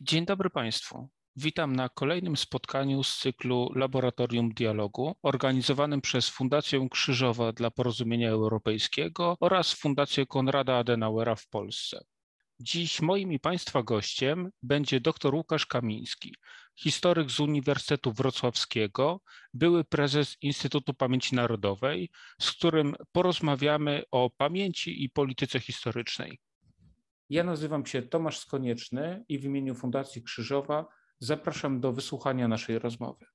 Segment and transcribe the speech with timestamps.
[0.00, 1.08] Dzień dobry Państwu.
[1.36, 9.36] Witam na kolejnym spotkaniu z cyklu Laboratorium Dialogu organizowanym przez Fundację Krzyżowa dla Porozumienia Europejskiego
[9.40, 12.04] oraz Fundację Konrada Adenauera w Polsce.
[12.60, 16.34] Dziś moim i Państwa gościem będzie dr Łukasz Kamiński,
[16.76, 19.20] historyk z Uniwersytetu Wrocławskiego,
[19.54, 22.10] były prezes Instytutu Pamięci Narodowej,
[22.40, 26.38] z którym porozmawiamy o pamięci i polityce historycznej.
[27.30, 30.86] Ja nazywam się Tomasz Skonieczny i w imieniu Fundacji Krzyżowa
[31.18, 33.26] zapraszam do wysłuchania naszej rozmowy.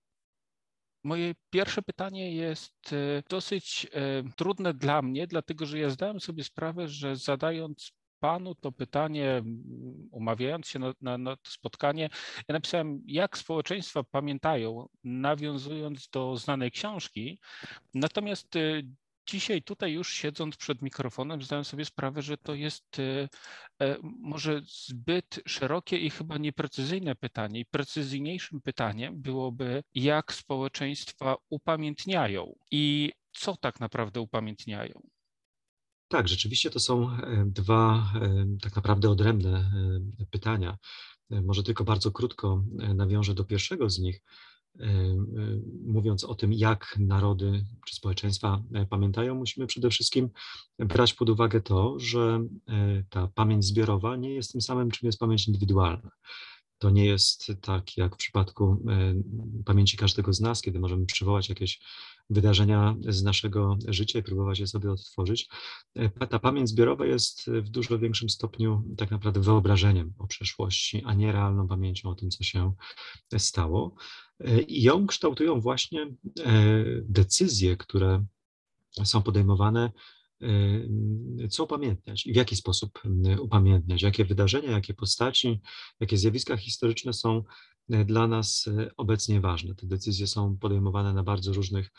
[1.03, 6.43] Moje pierwsze pytanie jest e, dosyć e, trudne dla mnie, dlatego że ja zdałem sobie
[6.43, 9.43] sprawę, że zadając panu to pytanie,
[10.11, 12.09] umawiając się na, na, na, to spotkanie,
[12.47, 17.39] ja napisałem, jak społeczeństwa pamiętają, nawiązując do znanej książki.
[17.93, 18.81] Natomiast e,
[19.27, 23.29] dzisiaj tutaj już siedząc przed mikrofonem zdałem sobie sprawę, że to jest e,
[23.81, 27.59] e, może zbyt szerokie i chyba nieprecyzyjne pytanie.
[27.59, 35.01] I precyzyjniejszym pytaniem byłoby, jak społeczeństwa upamiętniają i co tak naprawdę upamiętniają.
[36.07, 38.13] Tak, rzeczywiście to są e, dwa
[38.61, 39.71] tak naprawdę odrębne
[40.31, 40.77] pytania.
[41.29, 42.63] Może tylko bardzo krótko
[42.95, 44.21] nawiążę do pierwszego z nich
[45.85, 50.29] mówiąc o tym, jak narody czy społeczeństwa e, pamiętają, musimy przede wszystkim
[50.79, 52.47] brać pod uwagę to, że
[53.09, 56.09] ta pamięć zbiorowa nie jest tym samym, czym jest pamięć indywidualna.
[56.77, 58.85] To nie jest tak jak w przypadku
[59.65, 61.79] pamięci każdego z nas, kiedy możemy przywołać jakieś
[62.29, 65.49] wydarzenia z naszego życia i próbować je sobie odtworzyć.
[66.29, 71.31] Ta pamięć zbiorowa jest w dużo większym stopniu tak naprawdę wyobrażeniem o przeszłości, a nie
[71.31, 72.73] realną pamięcią o tym, co się
[73.37, 73.95] stało.
[74.67, 78.25] I ją kształtują właśnie e, decyzje, które
[79.03, 80.22] są podejmowane, e,
[81.49, 82.99] co upamiętniać i w jaki sposób
[83.41, 85.61] upamiętniać, jakie wydarzenia, jakie postaci,
[85.99, 87.43] jakie zjawiska historyczne są
[87.89, 89.75] e, dla nas obecnie ważne.
[89.75, 91.91] Te decyzje są podejmowane na bardzo różnych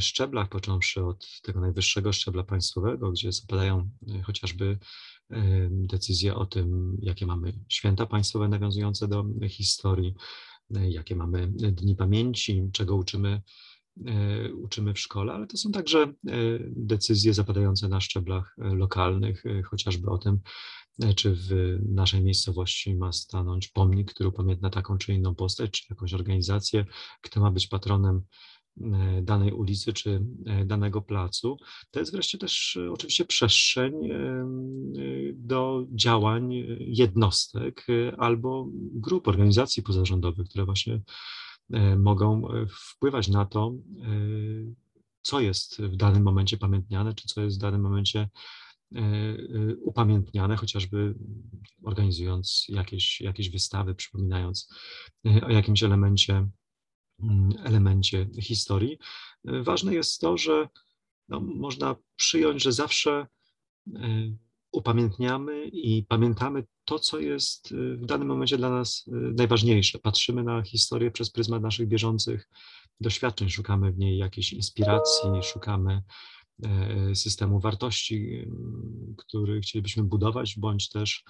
[0.00, 3.90] szczeblach, począwszy od tego najwyższego szczebla państwowego, gdzie zapadają
[4.24, 4.78] chociażby
[5.70, 10.14] decyzje o tym, jakie mamy święta państwowe nawiązujące do historii,
[10.70, 13.42] jakie mamy dni pamięci, czego uczymy,
[14.54, 16.12] uczymy w szkole, ale to są także e,
[16.66, 20.40] decyzje zapadające na szczeblach e, lokalnych, chociażby o tym,
[21.16, 26.14] czy w naszej miejscowości ma stanąć pomnik, który upamiętnia taką czy inną postać, czy jakąś
[26.14, 26.84] organizację,
[27.22, 28.22] kto ma być patronem
[28.80, 31.56] E, danej ulicy czy e, danego placu.
[31.90, 33.92] To jest wreszcie też e, oczywiście przestrzeń
[35.34, 37.86] do działań jednostek
[38.18, 41.00] albo grup organizacji pozarządowych, które właśnie
[41.96, 43.72] mogą wpływać na to,
[45.22, 48.28] co jest w danym momencie pamiętniane, czy co jest w danym momencie
[49.80, 51.14] upamiętniane, chociażby
[51.82, 54.74] organizując jakieś, jakieś wystawy, przypominając
[55.42, 56.48] o jakimś elemencie
[57.22, 58.98] Mm, elemencie historii.
[59.44, 60.68] Ważne jest to, że
[61.28, 63.26] no, można przyjąć, że zawsze
[63.94, 64.36] e,
[64.76, 69.98] upamiętniamy i pamiętamy to, co jest e, w danym momencie dla nas e, najważniejsze.
[69.98, 72.48] Patrzymy na historię przez pryzmat naszych bieżących
[73.00, 76.02] doświadczeń, szukamy w niej jakiejś inspiracji, szukamy
[77.14, 78.46] systemu wartości,
[79.16, 81.24] który chcielibyśmy budować, bądź też,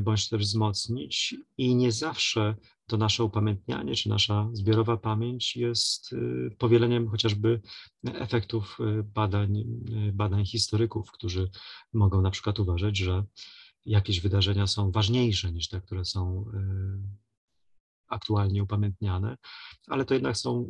[0.00, 1.34] bądź też wzmocnić.
[1.58, 7.60] I nie zawsze to nasze upamiętnianie, czy nasza zbiorowa pamięć jest y, powieleniem chociażby
[8.04, 9.64] efektów y, badań,
[10.12, 11.50] badań historyków, którzy
[11.92, 13.24] mogą na przykład uważać, że
[13.86, 16.44] jakieś wydarzenia są ważniejsze niż te, które są
[18.08, 19.36] aktualnie upamiętniane,
[19.86, 20.68] ale to jednak są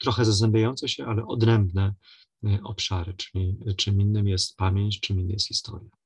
[0.00, 1.94] trochę zazębiające się, ale odrębne
[2.62, 6.01] obszary, czyli czym innym jest pamięć, czym innym jest historia.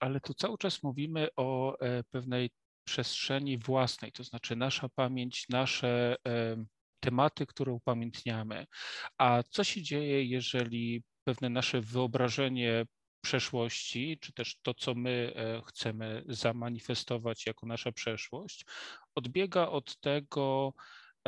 [0.00, 2.50] Ale tu cały czas mówimy o e, pewnej
[2.84, 6.16] przestrzeni własnej, to znaczy nasza pamięć, nasze
[7.00, 8.66] tematy, które upamiętniamy.
[9.18, 12.84] A co się dzieje, jeżeli pewne nasze wyobrażenie
[13.20, 18.66] przeszłości, czy też to, co my e, chcemy zamanifestować jako nasza przeszłość,
[19.14, 20.74] odbiega od tego,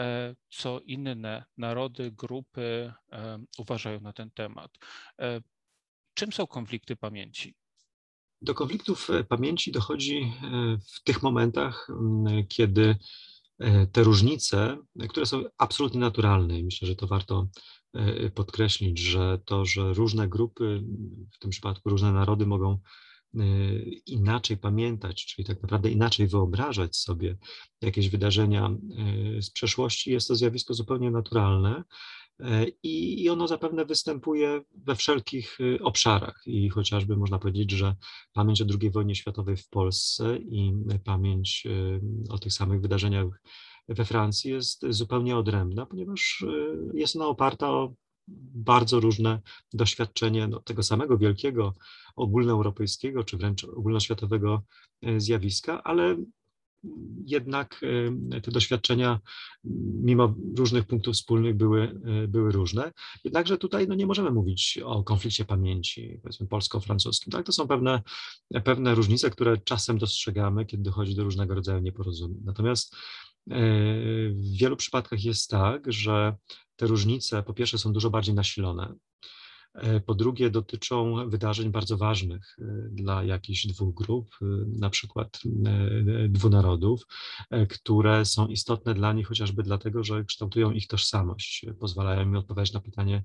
[0.01, 2.93] e, co inne narody, grupy
[3.59, 4.71] uważają na ten temat.
[5.21, 5.41] E,
[6.15, 7.55] czym są konflikty pamięci?
[8.43, 11.89] Do konfliktów e, pamięci dochodzi e, w tych momentach,
[12.49, 12.97] kiedy
[13.59, 14.79] e, te różnice,
[15.09, 17.49] które są absolutnie naturalne, i myślę, że to warto
[18.35, 20.83] podkreślić, że to, że różne grupy,
[21.33, 22.79] w tym przypadku różne narody mogą
[24.07, 27.37] inaczej pamiętać, czyli tak naprawdę inaczej wyobrażać sobie
[27.83, 28.71] jakieś wydarzenia
[29.41, 31.85] z przeszłości, jest to zjawisko zupełnie naturalne
[32.83, 36.43] i, ono zapewne występuje we wszelkich obszarach.
[36.47, 37.95] I chociażby można powiedzieć, że
[38.33, 40.73] pamięć o II wojnie światowej w Polsce i
[41.05, 41.67] pamięć
[42.31, 43.43] o tych samych wydarzeniach
[43.89, 46.45] we Francji jest zupełnie odrębna, ponieważ
[46.95, 47.95] jest ona oparta o
[48.55, 49.41] bardzo różne
[49.73, 51.75] doświadczenie no, tego samego wielkiego
[52.17, 54.63] ogólnoeuropejskiego czy wręcz ogólnoświatowego
[55.17, 56.17] zjawiska, ale
[57.27, 57.81] jednak
[58.33, 59.21] e, te doświadczenia,
[60.03, 62.93] mimo różnych punktów wspólnych, były, e, były różne.
[63.25, 67.33] Jednakże tutaj no, nie możemy mówić o konflikcie pamięci, powiedzmy polsko-francuskim.
[67.33, 67.47] Tak?
[67.47, 68.03] To są pewne,
[68.65, 72.41] pewne różnice, które czasem dostrzegamy, kiedy dochodzi do różnego rodzaju nieporozumień.
[72.45, 72.97] Natomiast
[73.47, 76.37] w wielu przypadkach jest tak, że
[76.77, 78.95] te różnice po pierwsze są dużo bardziej nasilone,
[80.07, 85.41] po drugie dotyczą wydarzeń bardzo ważnych e, dla jakichś dwóch grup, e, na przykład
[86.29, 87.07] dwóch narodów,
[87.69, 92.81] które są istotne dla nich chociażby dlatego, że kształtują ich tożsamość, pozwalają im odpowiadać na
[92.81, 93.25] pytanie,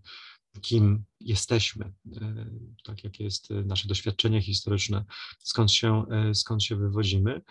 [0.61, 1.93] kim jesteśmy,
[2.83, 5.05] tak jakie jest nasze doświadczenie historyczne,
[5.39, 6.03] skąd się,
[6.33, 7.41] skąd się wywodzimy.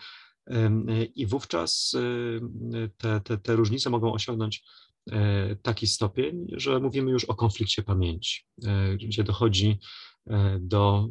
[1.15, 1.95] I wówczas
[2.97, 4.84] te, te, te różnice mogą osiągnąć E,
[5.61, 9.79] taki stopień, że mówimy już o konflikcie pamięci, e, gdzie dochodzi
[10.27, 11.07] e, do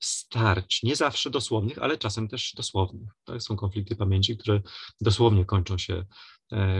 [0.00, 3.10] starć, nie zawsze dosłownych, ale czasem też dosłownych.
[3.24, 4.60] To są konflikty pamięci, które
[5.00, 6.04] dosłownie kończą się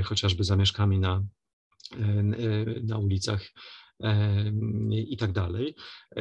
[0.04, 1.24] chociażby zamieszkami na,
[2.82, 3.42] na ulicach
[4.90, 5.74] i tak dalej.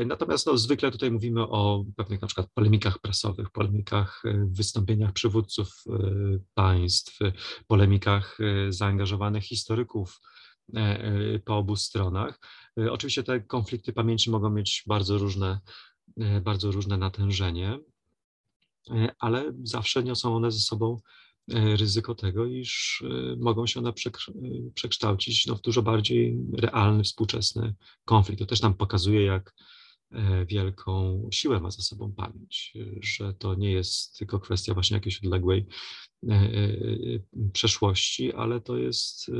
[0.06, 5.84] Natomiast no, zwykle tutaj mówimy o pewnych na przykład polemikach prasowych, polemikach, wystąpieniach przywódców
[6.54, 7.20] państw,
[7.68, 8.38] polemikach
[8.70, 10.35] zaangażowanych historyków E, e,
[11.46, 12.40] po obu stronach.
[12.80, 15.60] E, oczywiście te konflikty pamięci mogą mieć bardzo różne,
[16.42, 17.80] bardzo różne natężenie,
[19.20, 20.98] ale zawsze niosą one ze sobą
[21.54, 23.04] ryzyko tego, iż
[23.38, 23.94] mogą się one
[24.74, 27.76] przekształcić no, w dużo bardziej realny, współczesny
[28.06, 28.40] konflikt.
[28.40, 29.54] To też nam pokazuje, jak
[30.48, 35.68] wielką siłę ma za sobą pamięć, że to nie jest tylko kwestia właśnie jakiejś odległej
[36.30, 39.32] E, e, e, przeszłości, ale to jest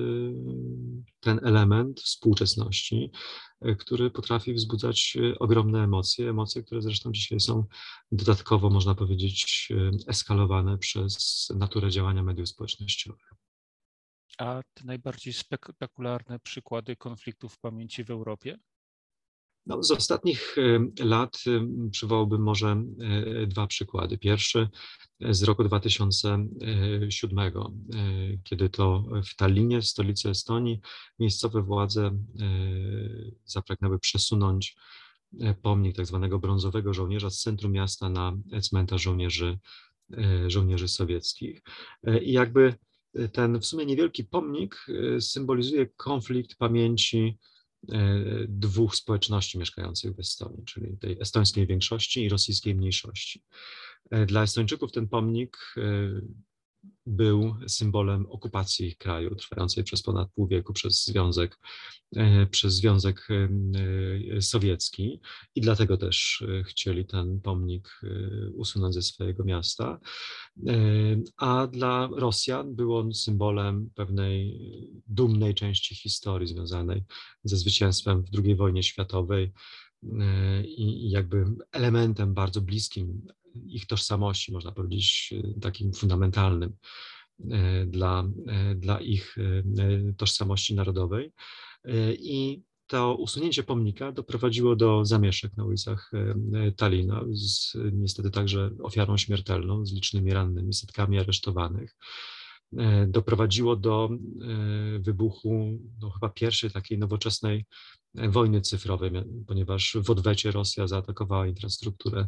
[1.20, 3.12] ten element współczesności,
[3.80, 7.66] który potrafi wzbudzać ogromne emocje, emocje, które zresztą dzisiaj są
[8.12, 9.70] dodatkowo, można powiedzieć,
[10.08, 13.34] eskalowane przez naturę działania mediów społecznościowych.
[14.38, 18.58] A te najbardziej spektakularne przykłady konfliktów pamięci w Europie?
[19.66, 20.56] No, z ostatnich
[21.00, 21.38] lat
[21.92, 22.84] przywołałbym może
[23.48, 24.18] dwa przykłady.
[24.18, 24.70] Pierwszy
[25.20, 27.52] z roku 2007, e,
[28.44, 30.82] kiedy to w Tallinie, stolicy Estonii,
[31.20, 32.18] miejscowe władze
[33.46, 34.78] zapragnęły przesunąć
[35.62, 39.60] pomnik tak zwanego brązowego żołnierza z centrum miasta na cmentarz żołnierzy,
[40.48, 41.62] żołnierzy sowieckich.
[42.22, 42.76] I jakby
[43.32, 44.86] ten w sumie niewielki pomnik
[45.20, 47.38] symbolizuje konflikt pamięci
[48.48, 53.44] dwóch społeczności mieszkających w Estonii, czyli tej estońskiej większości i rosyjskiej mniejszości.
[54.12, 55.82] E, dla Estończyków ten pomnik e,
[57.06, 61.60] był symbolem okupacji kraju, trwającej przez ponad pół wieku przez Związek,
[62.16, 63.28] e, przez Związek
[64.42, 65.20] Sowiecki
[65.56, 68.02] i dlatego też chcieli ten pomnik
[68.54, 70.00] usunąć ze swojego miasta.
[71.38, 74.60] A dla Rosjan był on symbolem pewnej
[75.08, 77.04] dumnej części historii związanej
[77.44, 79.52] ze zwycięstwem w II wojnie światowej
[80.64, 83.28] i jakby elementem bardzo bliskim
[83.68, 86.74] ich tożsamości, można powiedzieć, e, takim fundamentalnym
[87.52, 89.36] e, dla, e, dla ich
[90.18, 91.32] tożsamości narodowej.
[92.12, 96.12] I to usunięcie pomnika doprowadziło do zamieszek na ulicach
[96.78, 101.96] Talina, z, niestety także ofiarą śmiertelną, z licznymi rannymi, setkami aresztowanych.
[103.08, 104.10] Doprowadziło do
[105.00, 107.66] wybuchu no, chyba pierwszej takiej nowoczesnej
[108.14, 109.12] wojny cyfrowej,
[109.48, 112.28] ponieważ w odwecie Rosja zaatakowała infrastrukturę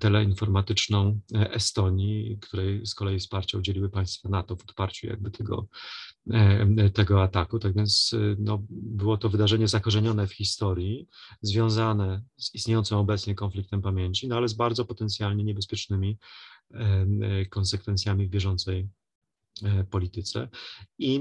[0.00, 5.68] teleinformatyczną e, Estonii, której z kolei wsparcia udzieliły państwa NATO w odparciu jakby tego,
[6.30, 7.58] e, tego ataku.
[7.58, 11.08] Tak więc no, było to wydarzenie zakorzenione w historii,
[11.42, 16.18] związane z istniejącym obecnie konfliktem pamięci, no ale z bardzo potencjalnie niebezpiecznymi
[17.50, 19.05] konsekwencjami w bieżącej E,
[19.90, 20.48] polityce.
[20.98, 21.20] I e,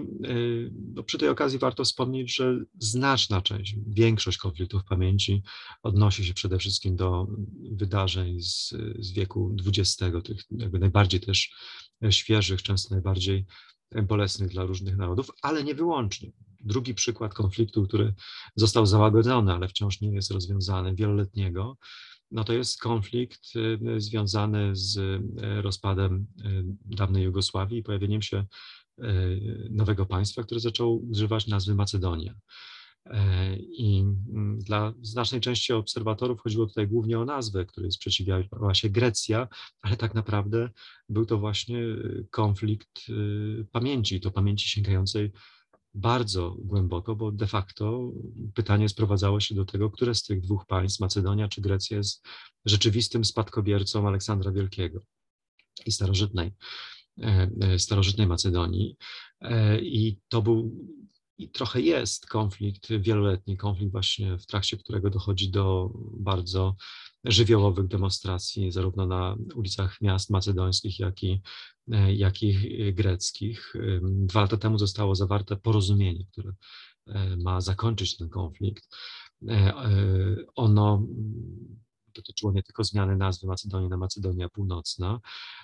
[0.94, 5.44] no, przy tej okazji warto wspomnieć, że znaczna część, większość konfliktów pamięci
[5.84, 7.28] odnosi się przede wszystkim do
[7.72, 11.52] wydarzeń z, z wieku XX, tych jakby najbardziej też
[12.10, 13.46] świeżych, często najbardziej
[14.04, 16.32] bolesnych dla różnych narodów, ale nie wyłącznie.
[16.60, 18.14] Drugi przykład konfliktu, który
[18.56, 21.78] został załagodzony, ale wciąż nie jest rozwiązany, wieloletniego,
[22.32, 25.22] no to jest konflikt y, związany z y,
[25.62, 28.46] rozpadem y, dawnej Jugosławii i pojawieniem się
[29.70, 32.36] nowego państwa, które zaczęło używać nazwy Macedonia.
[33.72, 39.48] I mm, dla znacznej części obserwatorów chodziło tutaj głównie o nazwę, której sprzeciwiała się Grecja,
[39.82, 40.70] ale tak naprawdę
[41.10, 41.80] był to właśnie
[42.32, 43.02] konflikt
[43.72, 45.32] pamięci, to pamięci sięgającej
[45.96, 48.12] bardzo głęboko, bo de facto
[48.54, 52.28] pytanie sprowadzało się do tego, które z tych dwóch państw, Macedonia czy Grecja, jest
[52.66, 55.00] rzeczywistym spadkobiercą Aleksandra Wielkiego
[55.86, 56.52] i starożytnej,
[57.22, 58.98] e, e, starożytnej Macedonii.
[59.42, 60.72] E, I to był
[61.38, 66.76] i trochę jest konflikt, wieloletni konflikt, właśnie w trakcie którego dochodzi do bardzo
[67.24, 71.42] żywiołowych demonstracji, zarówno na ulicach miast macedońskich, jak i,
[72.08, 73.74] jak i greckich.
[74.02, 76.54] Dwa lata temu zostało zawarte porozumienie, które
[77.38, 78.96] ma zakończyć ten konflikt.
[80.56, 81.08] Ono
[82.16, 85.20] dotyczyło nie tylko zmiany nazwy Macedonii na Macedonia Północna,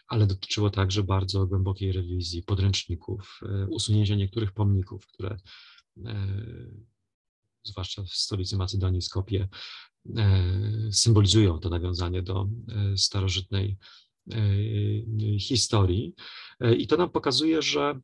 [0.08, 5.38] ale dotyczyło także bardzo głębokiej rewizji podręczników, e, usunięcia niektórych pomników, które
[6.06, 6.28] e,
[7.64, 9.48] zwłaszcza w stolicy Macedonii, Skopie,
[10.18, 12.48] e, symbolizują to nawiązanie do
[12.96, 13.78] starożytnej
[15.40, 16.16] historii.
[16.78, 18.00] I to nam pokazuje, że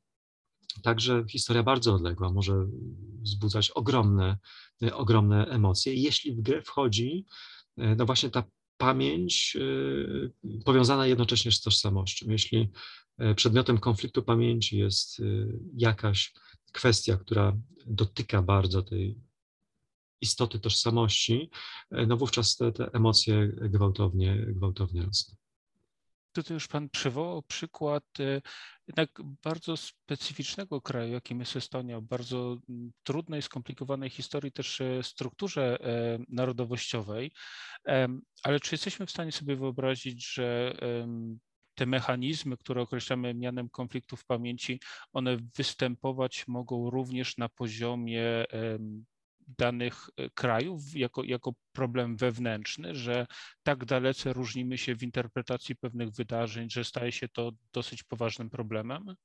[0.83, 2.67] także historia bardzo odległa może
[3.21, 4.37] wzbudzać ogromne,
[4.93, 5.93] ogromne emocje.
[5.93, 7.25] Jeśli w grę wchodzi
[7.77, 8.43] no właśnie ta
[8.77, 12.25] pamięć e, powiązana jednocześnie z tożsamością.
[12.29, 12.69] Jeśli
[13.17, 15.21] e, przedmiotem konfliktu pamięci jest
[15.73, 16.33] jakaś
[16.71, 17.57] kwestia, która
[17.87, 19.17] dotyka bardzo tej
[20.21, 21.49] istoty tożsamości,
[21.91, 25.35] no wówczas te, te emocje gwałtownie, gwałtownie rosną.
[26.37, 28.41] Tutaj już Pan przywołał przykład e,
[28.87, 29.09] jednak
[29.43, 32.57] bardzo specyficznego kraju, jakim jest Estonia, bardzo
[33.03, 37.31] trudnej, skomplikowanej historii, też e, strukturze e, narodowościowej.
[38.43, 40.77] Ale czy jesteśmy w stanie sobie wyobrazić, że
[41.75, 44.81] te mechanizmy, które określamy mianem konfliktów pamięci,
[45.13, 48.45] one występować mogą również na poziomie
[49.47, 53.27] danych e, krajów jako, jako problem wewnętrzny, że
[53.63, 59.15] tak dalece różnimy się w interpretacji pewnych wydarzeń, że staje się to dosyć poważnym problemem?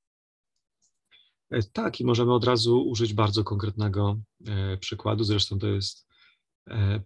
[1.51, 5.25] E, tak, i możemy od razu użyć bardzo konkretnego e, przykładu.
[5.25, 6.13] Zresztą to jest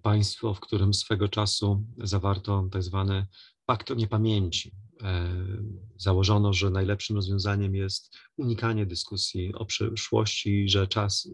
[0.03, 3.27] państwo, w którym swego czasu zawarto tak zwany
[3.67, 4.73] pakt o niepamięci.
[5.97, 11.29] Założono, że najlepszym rozwiązaniem jest unikanie dyskusji o przyszłości, że czas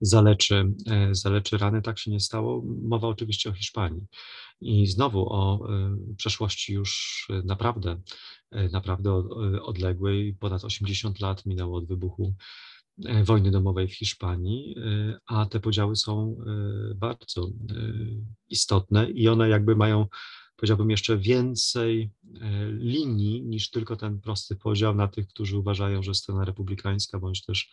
[0.00, 1.82] zaleczy, e, zaleczy rany.
[1.82, 2.62] Tak się nie stało.
[2.82, 4.06] Mowa oczywiście o Hiszpanii.
[4.60, 8.00] I znowu o e, przeszłości już naprawdę,
[8.50, 9.14] e, naprawdę
[9.62, 10.36] odległej.
[10.40, 12.34] Ponad 80 lat minęło od wybuchu
[13.24, 14.76] wojny domowej w Hiszpanii,
[15.26, 16.36] a te podziały są
[16.94, 17.50] bardzo
[18.48, 20.06] istotne i one jakby mają,
[20.56, 22.10] powiedziałbym, jeszcze więcej
[22.78, 27.70] linii niż tylko ten prosty podział na tych, którzy uważają, że strona republikańska bądź też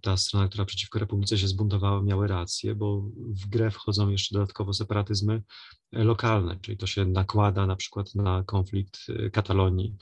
[0.00, 3.02] ta strona, która przeciwko Republice się zbuntowała, miały rację, bo
[3.42, 5.42] w grę wchodzą jeszcze dodatkowo separatyzmy
[5.92, 8.98] e, lokalne, czyli to się nakłada na przykład na konflikt
[9.32, 9.96] Katalonii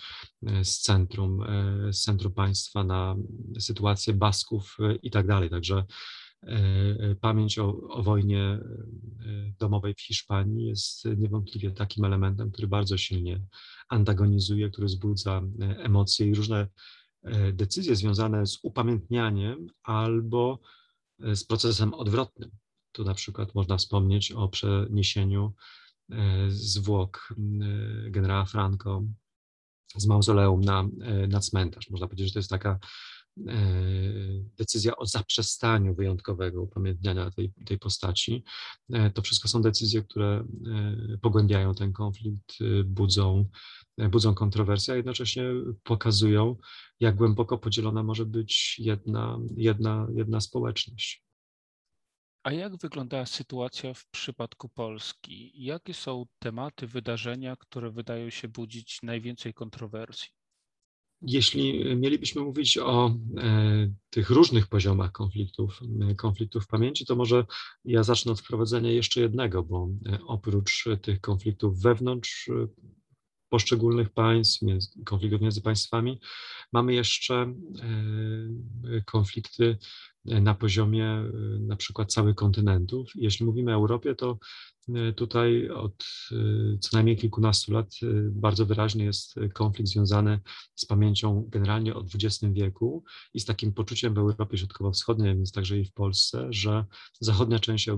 [0.62, 1.44] z centrum,
[1.92, 3.16] z centrum państwa, na
[3.58, 5.50] sytuację Basków i tak dalej.
[5.50, 5.84] Także
[7.20, 8.58] pamięć o, o wojnie
[9.58, 13.42] domowej w Hiszpanii jest niewątpliwie takim elementem, który bardzo silnie
[13.88, 15.42] antagonizuje, który wzbudza
[15.84, 16.99] emocje i różne E,
[17.52, 20.60] decyzje związane z upamiętnianiem albo
[21.22, 22.50] e, z procesem odwrotnym.
[22.92, 25.54] Tu na przykład można wspomnieć o przeniesieniu
[26.10, 26.16] e,
[26.48, 27.34] zwłok
[28.06, 29.02] generała Franco
[29.96, 30.88] z mauzoleum na,
[31.28, 31.90] na cmentarz.
[31.90, 32.78] Można powiedzieć, że to jest taka
[34.58, 38.44] decyzja o zaprzestaniu wyjątkowego upamiętniania tej, tej postaci.
[39.14, 40.44] To wszystko są decyzje, które
[41.22, 43.48] pogłębiają ten konflikt, budzą
[43.98, 45.44] budzą kontrowersje, a jednocześnie
[45.82, 46.56] pokazują,
[47.00, 51.24] jak głęboko podzielona może być jedna, jedna, jedna społeczność.
[52.42, 55.52] A jak wygląda sytuacja w przypadku Polski?
[55.54, 60.28] Jakie są tematy, wydarzenia, które wydają się budzić najwięcej kontrowersji?
[61.22, 65.80] Jeśli mielibyśmy mówić o e, tych różnych poziomach konfliktów,
[66.16, 67.44] konfliktów pamięci, to może
[67.84, 72.50] ja zacznę od wprowadzenia jeszcze jednego, bo e, oprócz tych konfliktów wewnątrz
[73.50, 74.60] poszczególnych państw,
[75.04, 76.20] konfliktów między państwami.
[76.72, 77.54] Mamy jeszcze e,
[79.04, 79.78] konflikty
[80.24, 83.10] na poziomie e, na przykład całych kontynentów.
[83.14, 84.38] Jeśli mówimy o Europie, to
[84.94, 86.04] e, tutaj od
[86.80, 87.90] co najmniej kilkunastu lat
[88.30, 90.40] bardzo wyraźnie jest konflikt związany
[90.74, 95.78] z pamięcią generalnie o XX wieku i z takim poczuciem w Europie Środkowo-Wschodniej, więc także
[95.78, 96.84] i w Polsce, że
[97.20, 97.90] zachodnia część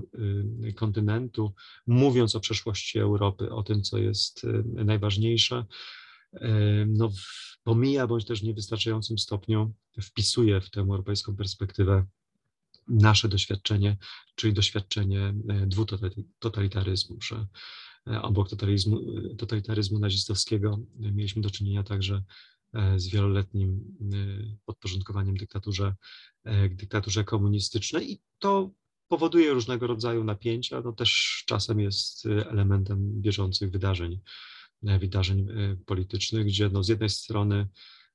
[0.76, 1.55] kontynentu,
[1.87, 5.64] mówiąc o przeszłości Europy, o tym, co jest najważniejsze,
[6.87, 7.11] no,
[7.65, 12.07] pomija bądź też w niewystarczającym stopniu wpisuje w tę europejską perspektywę
[12.89, 13.97] nasze doświadczenie,
[14.35, 15.35] czyli doświadczenie
[15.67, 17.47] dwutotalitaryzmu, że
[18.23, 19.01] obok totalitaryzmu,
[19.39, 22.23] totalitaryzmu nazistowskiego mieliśmy do czynienia także
[22.97, 23.97] z wieloletnim
[24.65, 25.95] podporządkowaniem dyktaturze,
[26.71, 28.71] dyktaturze komunistycznej i to
[29.09, 34.21] powoduje różnego rodzaju napięcia, no też czasem jest elementem bieżących wydarzeń,
[34.83, 35.47] wydarzeń
[35.87, 37.69] politycznych, gdzie no z jednej strony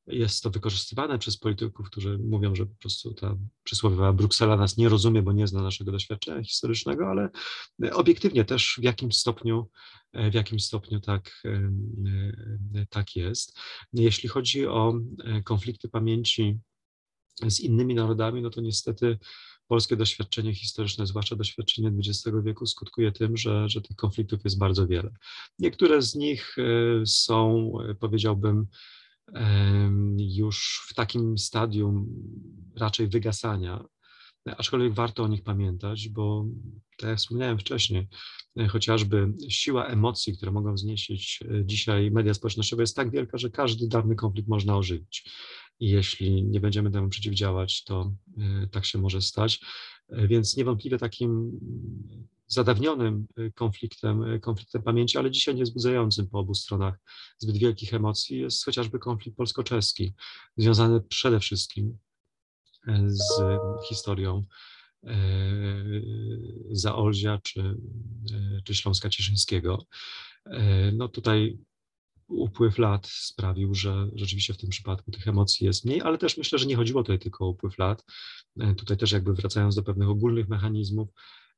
[0.08, 4.90] jest to wykorzystywane przez polityków, którzy mówią, że po prostu ta przysłowiowa Bruksela nas nie
[4.90, 7.30] rozumie, bo nie zna naszego doświadczenia historycznego, ale
[7.94, 9.70] obiektywnie też w jakimś stopniu,
[10.14, 11.44] w jakimś stopniu tak,
[12.90, 13.60] tak jest.
[13.94, 14.94] Jeśli chodzi o
[15.44, 16.60] konflikty pamięci
[17.48, 19.18] z innymi narodami, no to niestety
[19.68, 24.88] polskie doświadczenie historyczne, zwłaszcza doświadczenie XX wieku, skutkuje tym, że, że tych konfliktów jest bardzo
[24.88, 25.10] wiele.
[25.60, 26.56] Niektóre z nich
[27.06, 28.68] są, powiedziałbym,
[30.18, 32.08] już w takim stadium
[32.76, 33.84] raczej wygasania,
[34.58, 36.46] aczkolwiek warto o nich pamiętać, bo
[36.98, 38.08] tak jak wspomniałem wcześniej,
[38.70, 43.88] chociażby siła emocji, które mogą wznieść e, dzisiaj media społecznościowe jest tak wielka, że każdy
[43.88, 45.32] dawny konflikt można ożywić.
[45.80, 49.60] I jeśli nie będziemy temu przeciwdziałać, to e, tak się może stać.
[50.10, 51.60] E, więc niewątpliwie takim
[52.48, 57.00] zadawnionym y, konfliktem, y, konfliktem pamięci, ale dzisiaj nie wzbudzającym po obu stronach
[57.38, 60.14] zbyt wielkich emocji jest chociażby konflikt polsko-czeski,
[60.58, 61.98] związany przede wszystkim
[63.08, 63.42] z
[63.90, 64.46] historią
[66.72, 67.78] Zaolzia czy,
[68.64, 69.86] czy Śląska Cieszyńskiego.
[70.94, 71.58] No tutaj
[72.28, 76.60] upływ lat sprawił, że rzeczywiście w tym przypadku tych emocji jest mniej, ale też myślę,
[76.60, 78.06] że nie chodziło tutaj tylko o upływ lat.
[78.78, 81.10] Tutaj też jakby wracając do pewnych ogólnych mechanizmów,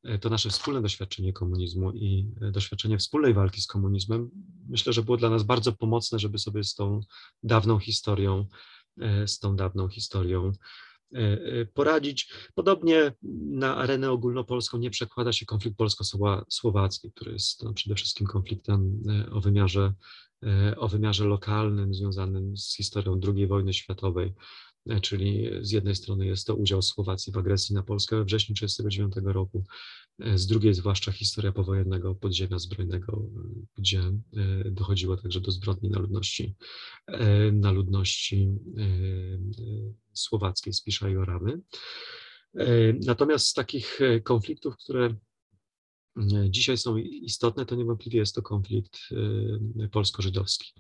[0.04, 4.30] E, to nasze wspólne doświadczenie komunizmu i e, doświadczenie wspólnej walki z komunizmem,
[4.70, 7.02] myślę, że było dla nas bardzo pomocne, żeby sobie z tą
[7.44, 8.46] dawną historią,
[9.02, 10.52] e, z tą dawną historią
[11.74, 12.34] poradzić.
[12.54, 13.14] Podobnie
[13.50, 19.42] na arenę ogólnopolską nie przekłada się konflikt polsko-słowacki, który jest no, przede wszystkim konfliktem o
[19.42, 19.94] wymiarze,
[20.78, 24.34] o wymiarze lokalnym, związanym z historią II wojny światowej.
[24.90, 28.56] E, czyli z jednej strony jest to udział Słowacji w agresji na Polskę we wrześniu
[28.56, 29.66] 1939 roku,
[30.20, 33.26] e, z drugiej zwłaszcza historia powojennego podziemia zbrojnego,
[33.78, 34.14] gdzie e,
[34.72, 36.56] dochodziło także do zbrodni na ludności,
[37.54, 38.52] na ludności
[40.14, 41.62] słowackiej z Pisza i Oramy.
[43.06, 45.16] Natomiast z takich konfliktów, które
[46.50, 49.00] dzisiaj są istotne, to niewątpliwie jest to konflikt
[49.92, 50.74] polsko-żydowski.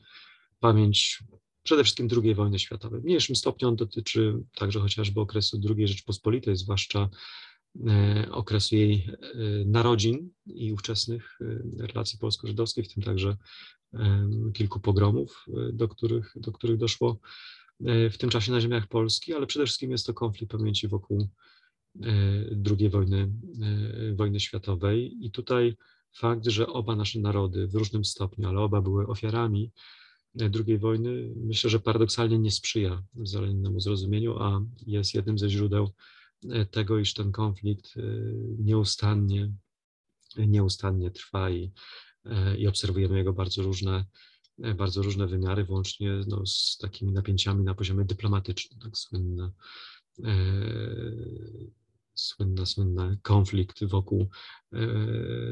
[0.59, 1.23] Pamięć
[1.63, 3.01] przede wszystkim II wojny światowej.
[3.01, 7.09] W mniejszym stopniu on dotyczy także chociażby okresu II Rzeczpospolitej, zwłaszcza
[7.87, 9.15] e, okresu jej e,
[9.65, 11.39] narodzin i ówczesnych
[11.79, 13.37] relacji polsko-żydowskich, w tym także
[14.53, 17.19] kilku pogromów, do których, do których doszło
[18.11, 21.27] w tym czasie na ziemiach Polski, ale przede wszystkim jest to konflikt pamięci wokół
[22.79, 23.31] II wojny,
[24.15, 25.25] wojny światowej.
[25.25, 25.77] I tutaj
[26.13, 29.71] fakt, że oba nasze narody w różnym stopniu, ale oba były ofiarami
[30.67, 35.89] II wojny, myślę, że paradoksalnie nie sprzyja wzajemnemu zrozumieniu, a jest jednym ze źródeł
[36.71, 37.95] tego, iż ten konflikt
[38.59, 39.53] nieustannie,
[40.37, 41.71] nieustannie trwa i,
[42.57, 44.05] i obserwujemy jego bardzo różne,
[44.75, 49.51] bardzo różne wymiary, włącznie no, z takimi napięciami na poziomie dyplomatycznym, tak słynne
[52.19, 54.29] słynna, słynny konflikt wokół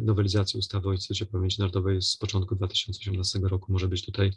[0.01, 4.31] nowelizacji ustawy o Instytucie Pamięci Narodowej z początku 2018 roku może być tutaj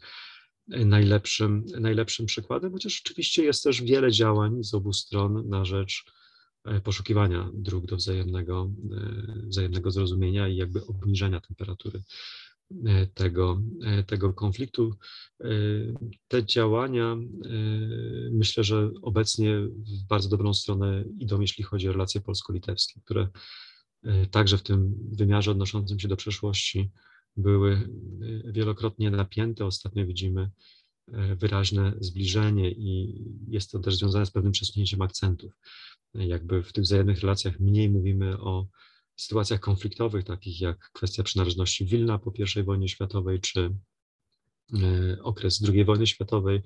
[0.69, 6.05] najlepszym, najlepszym przykładem, chociaż oczywiście jest też wiele działań z obu stron na rzecz
[6.65, 11.99] e, poszukiwania dróg do wzajemnego, e, wzajemnego zrozumienia i jakby obniżenia temperatury.
[11.99, 12.03] e,
[13.15, 13.63] tego,
[14.07, 14.95] tego konfliktu.
[16.29, 17.17] Te działania
[18.33, 23.29] myślę, że obecnie w bardzo dobrą stronę idą, jeśli chodzi o relacje polsko-litewskie, które
[24.31, 26.91] także w tym wymiarze odnoszącym się do przeszłości
[27.37, 27.89] były
[28.45, 29.67] wielokrotnie napięte.
[29.67, 30.51] Ostatnio widzimy
[31.13, 35.53] e, wyraźne zbliżenie i jest to też związane z pewnym przesunięciem akcentów.
[36.15, 38.67] Jakby w tych wzajemnych relacjach mniej mówimy o
[39.21, 43.75] sytuacjach konfliktowych, takich jak kwestia przynależności Wilna po I wojnie światowej, czy
[44.75, 46.63] e, okres II wojny światowej,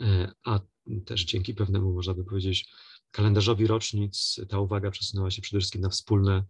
[0.00, 0.60] e, a
[1.04, 2.68] też dzięki pewnemu, można by powiedzieć,
[3.10, 6.44] kalendarzowi rocznic ta uwaga przesunęła się przede wszystkim na wspólne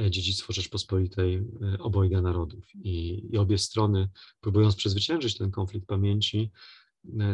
[0.00, 1.42] E, dziedzictwo Rzeczpospolitej
[1.78, 2.64] obojga narodów.
[2.74, 4.08] I, I, obie strony,
[4.40, 6.50] próbując przezwyciężyć ten konflikt pamięci,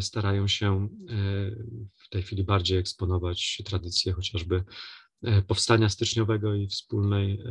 [0.01, 0.89] starają się
[1.97, 4.65] w tej chwili bardziej eksponować tradycję chociażby
[5.47, 7.43] powstania styczniowego i wspólnej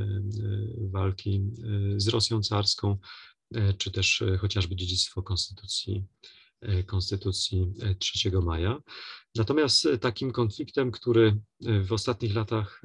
[0.91, 1.43] walki
[1.97, 2.97] z Rosją carską,
[3.77, 6.05] czy też chociażby dziedzictwo Konstytucji,
[6.85, 8.81] Konstytucji 3 maja.
[9.35, 11.39] Natomiast takim konfliktem, który
[11.85, 12.81] w ostatnich latach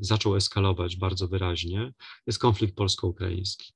[0.00, 1.92] zaczął eskalować bardzo wyraźnie,
[2.26, 3.72] jest konflikt polsko-ukraiński.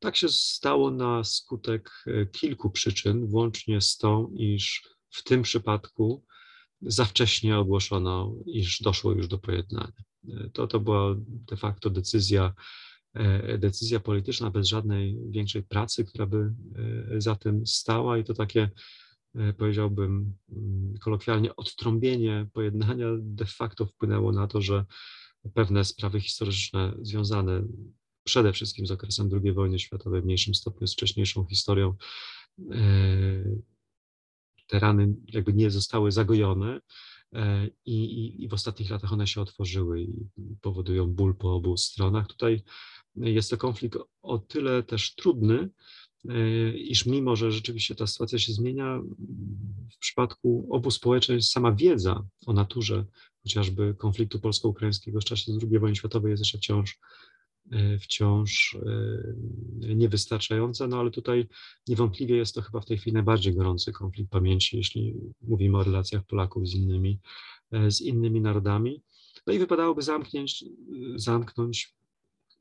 [0.00, 6.24] Tak się stało na skutek kilku przyczyn, włącznie z tą, iż w tym przypadku
[6.82, 10.02] za wcześnie ogłoszono, iż doszło już do pojednania.
[10.52, 12.54] To, to była de facto decyzja,
[13.14, 16.52] e, decyzja polityczna bez żadnej większej pracy, która by
[17.16, 18.70] e, za tym stała i to takie,
[19.34, 24.84] e, powiedziałbym mm, kolokwialnie, odtrąbienie pojednania de facto wpłynęło na to, że
[25.54, 27.62] pewne sprawy historyczne związane
[28.24, 31.94] przede wszystkim z okresem II wojny światowej, w mniejszym stopniu z wcześniejszą historią,
[34.72, 36.80] te rany jakby nie zostały zagojone
[37.32, 40.26] e, i, i, i, w ostatnich latach one się otworzyły i
[40.60, 42.26] powodują ból po obu stronach.
[42.26, 42.62] Tutaj
[43.16, 45.68] jest to konflikt o tyle też trudny,
[46.28, 49.00] e, iż mimo, że rzeczywiście ta sytuacja się zmienia,
[49.92, 53.04] w przypadku obu społeczeństw sama wiedza o naturze
[53.42, 56.98] chociażby konfliktu polsko-ukraińskiego w czasie II wojny światowej jest jeszcze wciąż
[58.00, 61.48] wciąż e, niewystarczająca, no ale tutaj
[61.88, 66.24] niewątpliwie jest to chyba w tej chwili najbardziej gorący konflikt pamięci, jeśli mówimy o relacjach
[66.24, 67.18] Polaków z innymi,
[67.72, 69.02] e, z innymi narodami.
[69.46, 70.64] No i wypadałoby zamknąć,
[71.14, 71.94] zamknąć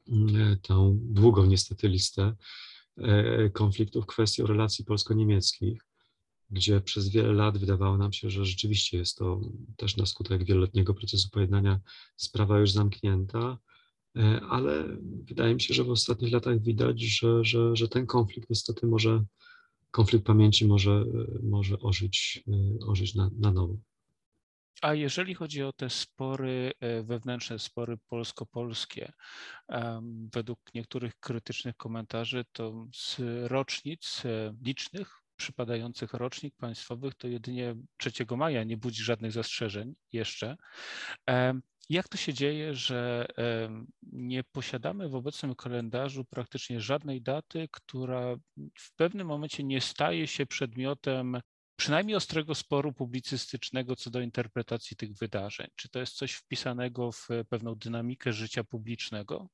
[0.08, 2.36] mm, tą długą niestety listę
[3.54, 5.86] konfliktów kwestią relacji polsko-niemieckich,
[6.52, 9.42] gdzie przez wiele lat wydawało nam się, że rzeczywiście jest to
[9.78, 11.80] też na skutek wieloletniego procesu pojednania
[12.18, 13.58] sprawa już zamknięta.
[14.18, 14.84] E, ale
[15.24, 19.24] wydaje mi się, że w ostatnich latach widać, że, że, że ten konflikt niestety może,
[19.92, 21.06] konflikt pamięci może,
[21.44, 23.78] może ożyć, e, ożyć na, na nowo.
[24.82, 29.14] A jeżeli chodzi o te spory, e, wewnętrzne spory polsko-polskie,
[30.34, 33.18] według niektórych krytycznych komentarzy, to z
[33.52, 34.24] rocznic
[34.66, 40.58] licznych, przypadających rocznik państwowych, to jedynie 3 maja nie budzi żadnych zastrzeżeń jeszcze.
[41.90, 43.26] Jak to się dzieje, że
[44.02, 48.36] nie posiadamy w obecnym kalendarzu praktycznie żadnej daty, która
[48.80, 51.42] w pewnym momencie nie staje się przedmiotem
[51.76, 55.68] przynajmniej ostrego sporu publicystycznego co do interpretacji tych wydarzeń?
[55.76, 59.48] Czy to jest coś wpisanego w pewną dynamikę życia publicznego?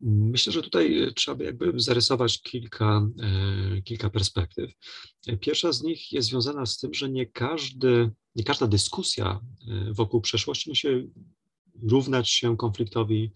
[0.00, 4.70] Myślę, że tutaj e, trzeba by jakby zarysować kilka, e, kilka perspektyw.
[5.40, 10.20] Pierwsza z nich jest związana z tym, że nie, każdy, nie każda dyskusja e, wokół
[10.20, 10.88] przeszłości musi
[11.82, 13.32] równać się konfliktowi,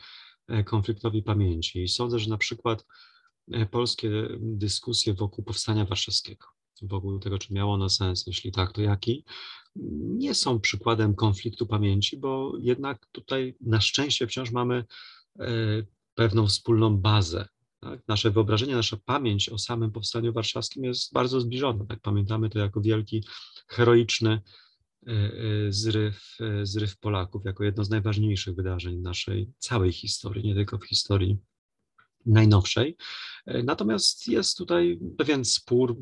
[0.64, 1.88] konfliktowi pamięci.
[1.88, 2.86] Sądzę, że na przykład
[3.70, 6.46] polskie dyskusje wokół powstania warszawskiego,
[6.82, 9.24] wokół tego, czy miało ono sens, jeśli tak, to jaki,
[10.00, 14.84] nie są przykładem konfliktu pamięci, bo jednak tutaj na szczęście wciąż mamy
[16.20, 17.48] pewną wspólną bazę.
[17.80, 18.00] Tak?
[18.08, 21.84] Nasze wyobrażenie, nasza pamięć o samym powstaniu warszawskim jest bardzo zbliżona.
[21.84, 22.00] Tak?
[22.00, 23.24] Pamiętamy to jako wielki,
[23.68, 24.30] heroiczny
[25.06, 25.32] e, e,
[25.72, 30.84] zryw, e, zryw Polaków, jako jedno z najważniejszych wydarzeń naszej całej historii, nie tylko w
[30.84, 31.38] historii
[32.26, 32.96] najnowszej.
[33.64, 35.96] Natomiast jest tutaj pewien spór,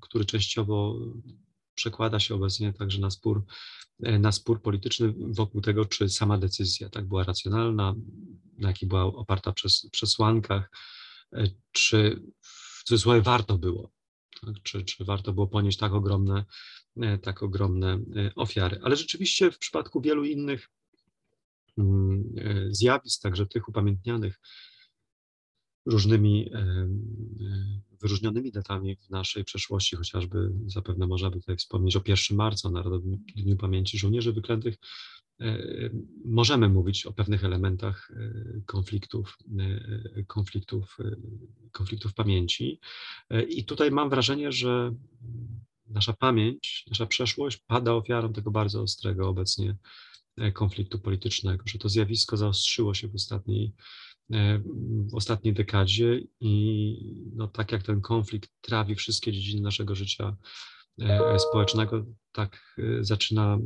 [0.00, 0.98] który częściowo
[1.74, 3.44] przekłada się obecnie także na spór,
[3.98, 7.94] na spór polityczny wokół tego, czy sama decyzja tak była racjonalna,
[8.58, 10.70] na jakich była oparta przez przesłankach,
[11.32, 13.90] e, czy w cudzysłowie warto było,
[14.40, 14.54] tak?
[14.62, 16.44] czy, czy warto było ponieść tak ogromne,
[16.96, 18.80] e, tak ogromne e, ofiary.
[18.82, 20.68] Ale rzeczywiście w przypadku wielu innych
[21.78, 22.34] mm,
[22.70, 24.40] zjawisk, także tych upamiętnianych
[25.86, 26.50] różnymi
[28.04, 33.24] wyróżnionymi datami w naszej przeszłości, chociażby zapewne można by tutaj wspomnieć o 1 marca, Narodowym
[33.36, 34.76] Dniu Pamięci Żołnierzy Wyklętych,
[36.24, 40.98] możemy mówić o pewnych elementach e, konfliktów, e, konfliktów,
[41.72, 42.80] konfliktów pamięci.
[43.48, 44.94] I tutaj mam wrażenie, że
[45.86, 49.76] nasza pamięć, nasza przeszłość pada ofiarą tego bardzo ostrego obecnie
[50.52, 53.72] konfliktu politycznego, że to zjawisko zaostrzyło się w ostatniej,
[55.10, 56.96] w ostatniej dekadzie i
[57.34, 60.73] no, tak jak ten konflikt trawi wszystkie dziedziny naszego życia E,
[61.38, 62.04] społecznego
[62.34, 63.58] tak e, zaczyna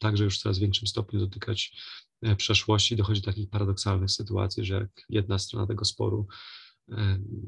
[0.00, 1.76] także już w coraz większym stopniu dotykać
[2.22, 2.96] e, przeszłości.
[2.96, 6.26] Dochodzi do takich paradoksalnych sytuacji, że jak jedna strona tego sporu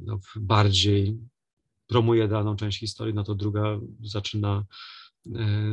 [0.05, 1.19] no, bardziej
[1.87, 4.65] promuje daną część historii, no to druga zaczyna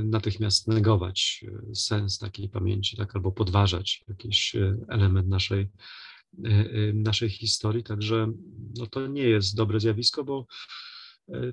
[0.03, 4.55] natychmiast negować sens takiej pamięci, tak, albo podważać jakiś
[4.89, 5.69] element naszej,
[6.93, 7.83] naszej historii.
[7.83, 8.31] Także
[8.77, 10.47] no, to nie jest dobre zjawisko, bo E,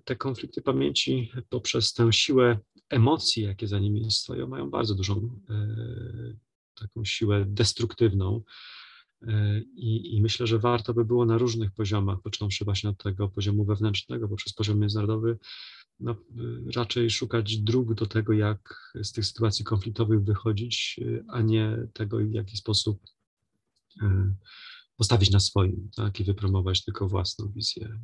[0.05, 2.59] te konflikty pamięci poprzez tę siłę
[2.93, 5.67] emocji, jakie za nimi stoją, mają bardzo dużą e,
[6.75, 8.43] taką siłę destruktywną.
[9.23, 13.29] E, I, I, myślę, że warto by było na różnych poziomach, począwszy właśnie od tego
[13.29, 15.39] poziomu wewnętrznego, poprzez poziom międzynarodowy,
[16.01, 16.17] no,
[16.77, 22.33] raczej szukać dróg do tego, jak z tych sytuacji konfliktowych wychodzić, a nie tego, w
[22.33, 23.01] jaki sposób
[25.03, 27.99] postawić na swoim, tak, i wypromować tylko własną wizję,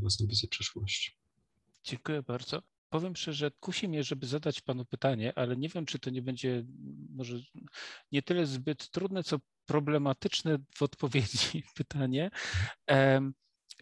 [0.00, 1.12] własną wizję przeszłości.
[1.84, 2.62] Dziękuję bardzo.
[2.88, 6.64] Powiem szczerze, kusi mnie, żeby zadać Panu pytanie, ale nie wiem, czy to nie będzie
[7.10, 7.36] może
[8.12, 12.30] nie tyle zbyt trudne, co problematyczne w odpowiedzi pytanie.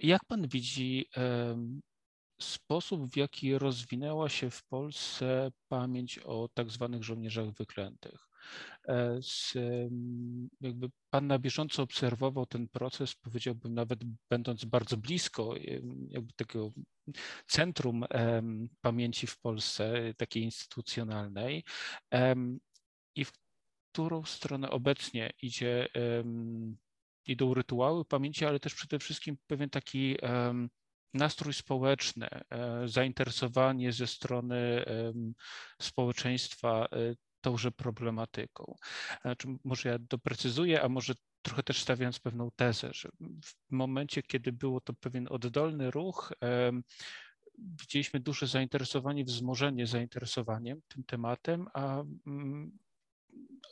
[0.03, 1.07] Jak Pan widzi
[2.41, 8.29] sposób, w jaki rozwinęła się w Polsce pamięć o tak zwanych żołnierzach wyklętych?
[8.89, 9.55] E, z,
[10.61, 15.55] jakby Pan na bieżąco obserwował ten proces, powiedziałbym nawet będąc bardzo blisko
[16.09, 16.73] jakby tego
[17.47, 18.05] centrum
[18.81, 21.65] pamięci w Polsce, takiej instytucjonalnej
[23.15, 23.33] i w
[23.93, 25.89] którą stronę obecnie idzie,
[27.27, 30.17] idą rytuały pamięci, ale też przede wszystkim pewien taki
[31.17, 34.85] nastrój społeczny, e, zainteresowanie ze strony
[35.83, 37.15] społeczeństwa e,
[37.47, 38.77] tąże problematyką.
[39.23, 43.09] Znaczy, może ja doprecyzuję, a może trochę też stawiając pewną tezę, że
[43.45, 46.33] w momencie, kiedy było to pewien oddolny ruch,
[47.59, 52.79] widzieliśmy duże zainteresowanie, wzmożenie zainteresowaniem tym tematem, a mm,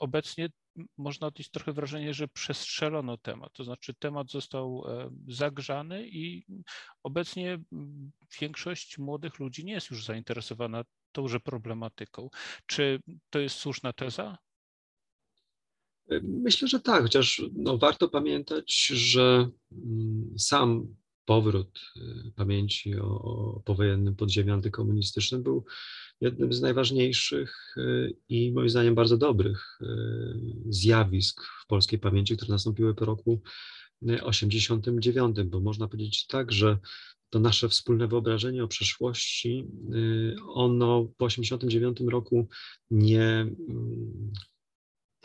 [0.00, 0.48] obecnie
[0.96, 4.84] można odnieść trochę wrażenie, że przestrzelono temat, to znaczy temat został
[5.28, 6.46] zagrzany i
[7.02, 7.58] obecnie
[8.40, 10.84] większość młodych ludzi nie jest już zainteresowana
[11.14, 12.30] tąże problematyką.
[12.66, 13.00] Czy
[13.30, 14.38] to jest słuszna teza?
[16.22, 23.60] Myślę, że tak, chociaż no, warto pamiętać, że mm, sam powrót y, pamięci o, o
[23.64, 25.64] powojennym podziemiu antykomunistycznym był
[26.20, 29.86] jednym z najważniejszych y, i moim zdaniem bardzo dobrych y,
[30.68, 33.42] zjawisk w polskiej pamięci, które nastąpiły po roku
[34.22, 36.78] 89, bo można powiedzieć tak, że
[37.30, 39.66] to nasze wspólne wyobrażenie o przeszłości,
[40.48, 42.48] ono po 89 roku
[42.90, 44.32] nie mm,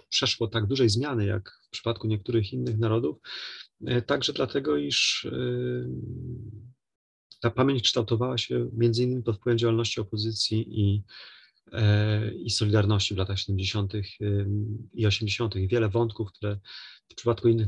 [0.10, 3.18] przeszło tak dużej zmiany, jak w przypadku niektórych innych narodów,
[3.86, 5.32] e, także dlatego, iż e,
[7.42, 11.04] ta pamięć kształtowała się między innymi pod wpływem działalności opozycji i,
[12.44, 13.94] i Solidarności w latach 70.
[14.94, 15.56] i 80.
[15.58, 16.60] Wiele wątków, które
[17.10, 17.68] w przypadku innych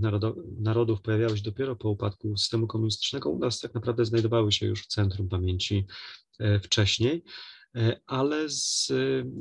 [0.59, 4.83] narodów pojawiały się dopiero po upadku systemu komunistycznego, u nas tak naprawdę znajdowały się już
[4.83, 5.85] w centrum pamięci
[6.63, 7.23] wcześniej.
[7.75, 8.91] E, ale z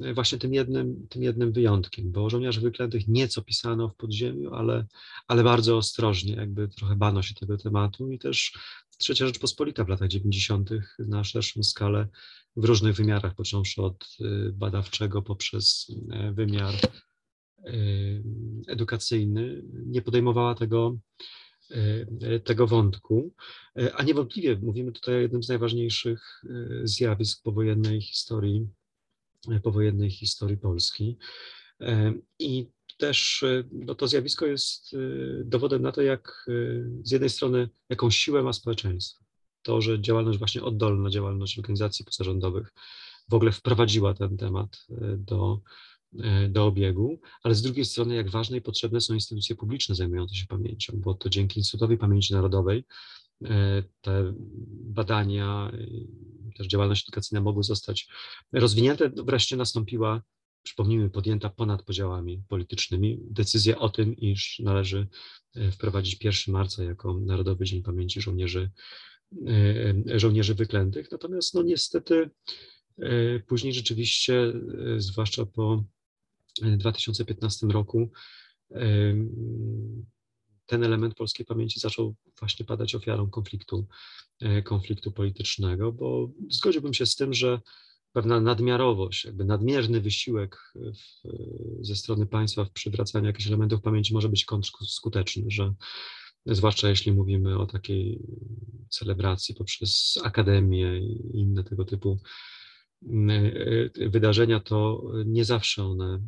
[0.03, 4.55] e, właśnie tym jednym, tym jednym wyjątkiem, bo o żołnierzy wyklętych nieco pisano w podziemiu,
[4.55, 4.87] ale,
[5.29, 8.59] ale bardzo ostrożnie, jakby trochę bano się tego tematu i też
[9.01, 10.71] Trzecia Rzeczpospolita w latach 90.
[10.99, 12.09] na szerszą skalę
[12.57, 15.93] w różnych wymiarach, począwszy od e, badawczego poprzez
[16.33, 16.75] wymiar
[18.69, 20.99] edukacyjny, nie podejmowała tego
[22.45, 23.35] tego wątku,
[23.95, 26.43] a niewątpliwie mówimy tutaj o jednym z najważniejszych
[26.83, 28.69] zjawisk powojennej historii,
[29.63, 31.19] powojennej historii Polski.
[32.39, 32.67] I
[33.01, 34.97] też no to zjawisko jest
[35.45, 36.47] dowodem na to, jak
[37.03, 39.25] z jednej strony, jaką siłę ma społeczeństwo.
[39.63, 42.73] To, że działalność właśnie oddolna, działalność organizacji pozarządowych
[43.29, 44.87] w ogóle wprowadziła ten temat
[45.17, 45.61] do,
[46.19, 50.35] E, do obiegu, ale z drugiej strony, jak ważne i potrzebne są instytucje publiczne zajmujące
[50.35, 52.85] się pamięcią, bo to dzięki Instytutowi Pamięci Narodowej
[53.45, 54.33] e, te
[54.71, 55.73] badania,
[56.57, 58.09] też działalność edukacyjna mogły zostać
[58.53, 59.11] rozwinięte.
[59.11, 60.23] Wreszcie nastąpiła,
[60.62, 65.09] przypomnijmy, podjęta ponad podziałami politycznymi decyzja o tym, iż należy
[65.55, 68.70] e, wprowadzić 1 marca jako Narodowy Dzień Pamięci Żołnierzy,
[70.07, 71.11] żołnierzy Wyklętych.
[71.12, 72.31] Natomiast no niestety
[73.46, 74.53] później rzeczywiście,
[74.96, 75.85] zwłaszcza po
[76.62, 78.11] 2015 roku
[80.70, 83.87] ten element polskiej pamięci zaczął właśnie padać ofiarą konfliktu,
[84.40, 87.61] e, konfliktu politycznego, bo zgodziłbym się z tym, że
[88.12, 91.29] pewna nadmiarowość, jakby nadmierny wysiłek w,
[91.81, 95.75] ze strony państwa w przywracaniu jakichś elementów pamięci może być kontrskuteczny, że
[96.46, 98.20] zwłaszcza jeśli mówimy o takiej
[98.88, 102.20] celebracji poprzez akademię i inne tego typu
[103.03, 106.20] e, wydarzenia, to nie zawsze one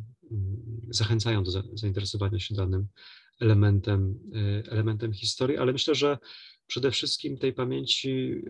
[0.89, 2.87] zachęcają do zainteresowania się danym
[3.39, 6.17] elementem, e, elementem historii, ale myślę, że
[6.67, 8.41] przede wszystkim tej pamięci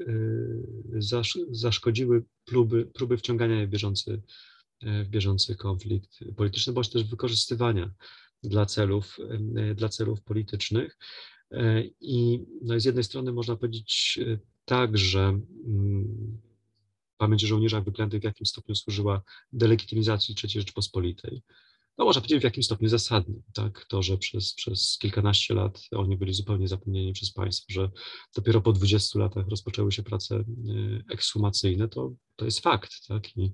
[1.02, 4.22] e, zaszkodziły próby, próby wciągania w bieżący,
[4.82, 7.94] e, w bieżący konflikt polityczny, bądź też wykorzystywania
[8.44, 9.18] dla celów,
[9.76, 10.98] dla celów politycznych.
[12.02, 14.20] I no z jednej strony można powiedzieć
[14.66, 16.42] tak, że mm,
[17.18, 19.22] pamięć o żołnierzach wyklętych w jakimś stopniu służyła
[19.54, 21.42] delegitymizacji III Rzeczpospolitej,
[21.98, 26.18] no można powiedzieć w jakimś stopniu zasadnym, tak, to, że przez, przez kilkanaście lat oni
[26.18, 27.90] byli zupełnie zapomnieni przez państwo, że
[28.36, 33.52] dopiero po 20 latach rozpoczęły się prace y, ekshumacyjne, to, to jest fakt, tak, i,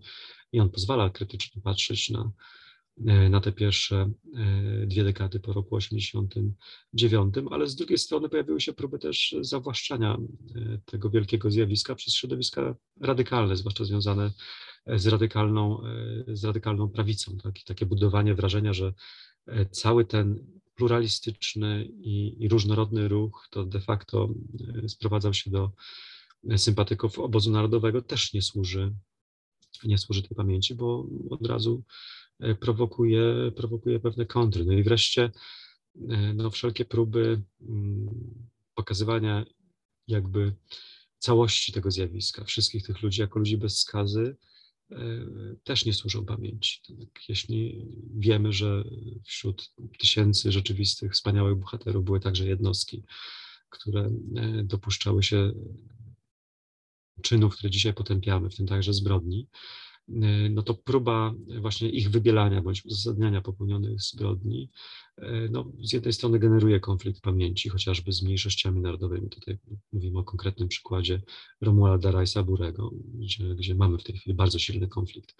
[0.52, 2.32] i on pozwala krytycznie patrzeć na,
[2.98, 4.12] y, na te pierwsze
[4.84, 10.18] y, dwie dekady po roku 89, ale z drugiej strony pojawiły się próby też zawłaszczania
[10.86, 14.32] tego wielkiego zjawiska przez środowiska radykalne, zwłaszcza związane
[14.96, 15.82] z radykalną,
[16.28, 17.38] e, z radykalną prawicą.
[17.38, 17.56] Tak?
[17.66, 18.94] Takie budowanie wrażenia, że
[19.48, 24.30] e, cały ten pluralistyczny i, i różnorodny ruch to de facto
[24.84, 25.72] e, sprowadzał się do
[26.58, 28.94] sympatyków obozu narodowego, też nie służy,
[29.84, 31.84] nie służy tej pamięci, bo od razu
[32.60, 34.66] prowokuje, prowokuje pewne kontry.
[34.66, 35.32] No i wreszcie
[36.36, 38.10] no, wszelkie próby mm,
[38.76, 39.46] pokazywania
[40.08, 40.54] jakby
[41.18, 44.36] całości tego zjawiska, wszystkich tych ludzi jako ludzi bez skazy,
[45.64, 46.82] też nie służą pamięci.
[47.00, 48.84] Tak, jeśli wiemy, że
[49.24, 53.04] wśród tysięcy rzeczywistych, wspaniałych bohaterów były także jednostki,
[53.70, 54.02] które
[54.36, 55.52] e, dopuszczały się
[57.22, 59.48] czynów, które dzisiaj potępiamy, w tym także zbrodni,
[60.50, 64.70] no to próba właśnie ich wybielania bądź uzasadniania popełnionych zbrodni,
[65.18, 69.30] e, no, z jednej strony generuje konflikt pamięci, chociażby z mniejszościami narodowymi.
[69.30, 69.58] Tutaj
[69.94, 71.22] mówimy o konkretnym przykładzie
[71.62, 75.36] Romualda Rajsa Burego, gdzie, gdzie mamy w tej chwili bardzo silny konflikt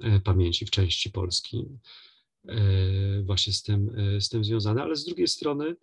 [0.00, 1.66] e, pamięci w części Polski,
[3.22, 4.42] właśnie z tym, z tym
[4.78, 5.76] ale z drugiej strony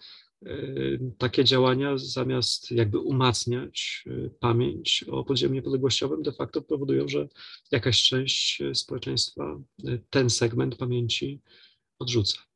[1.17, 7.27] takie działania zamiast jakby umacniać y, pamięć o podziemie niepodległościowym, de facto powodują, że
[7.71, 11.41] jakaś część y, społeczeństwa y, ten segment pamięci
[11.99, 12.47] odrzuca.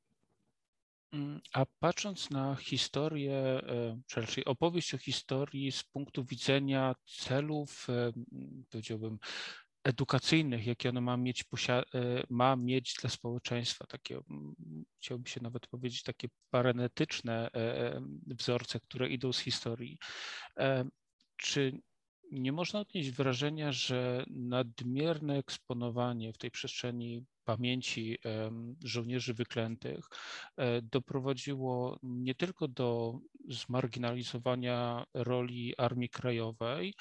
[1.14, 7.88] Mm, a patrząc na historię, e, czy raczej opowieść o historii z punktu widzenia celów,
[7.90, 8.12] e,
[8.70, 9.20] powiedziałbym,
[9.84, 11.84] edukacyjnych, jakie ono ma mieć, e,
[12.30, 14.20] ma mieć dla społeczeństwa, takie,
[15.00, 17.58] chciałbym się nawet powiedzieć, takie parenetyczne e,
[17.96, 19.98] e, wzorce, które idą z historii.
[21.38, 21.82] Czy
[22.32, 28.18] nie można odnieść wrażenia, że nadmierne eksponowanie w tej przestrzeni pamięci
[28.84, 30.06] żołnierzy wyklętych
[30.84, 36.94] doprowadziło nie tylko do zmarginalizowania roli Armii Krajowej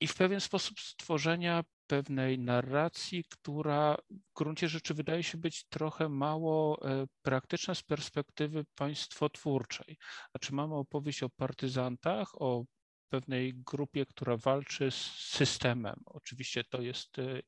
[0.00, 6.08] i w pewien sposób stworzenia pewnej narracji, która w gruncie rzeczy wydaje się być trochę
[6.08, 9.98] mało e, praktyczna z perspektywy państwotwórczej.
[10.30, 12.64] Znaczy mamy opowieść o partyzantach, o
[13.08, 16.02] pewnej grupie, która walczy z systemem.
[16.06, 17.42] Oczywiście to jest e,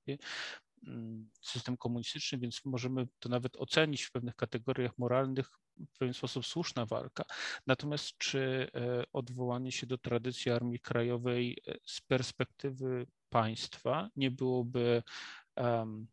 [0.86, 5.50] mm, system komunistyczny, więc możemy to nawet ocenić w pewnych kategoriach moralnych
[5.94, 7.24] w pewien sposób słuszna walka.
[7.66, 15.02] Natomiast czy e, odwołanie się do tradycji Armii Krajowej z perspektywy państwa nie byłoby
[15.56, 16.06] um,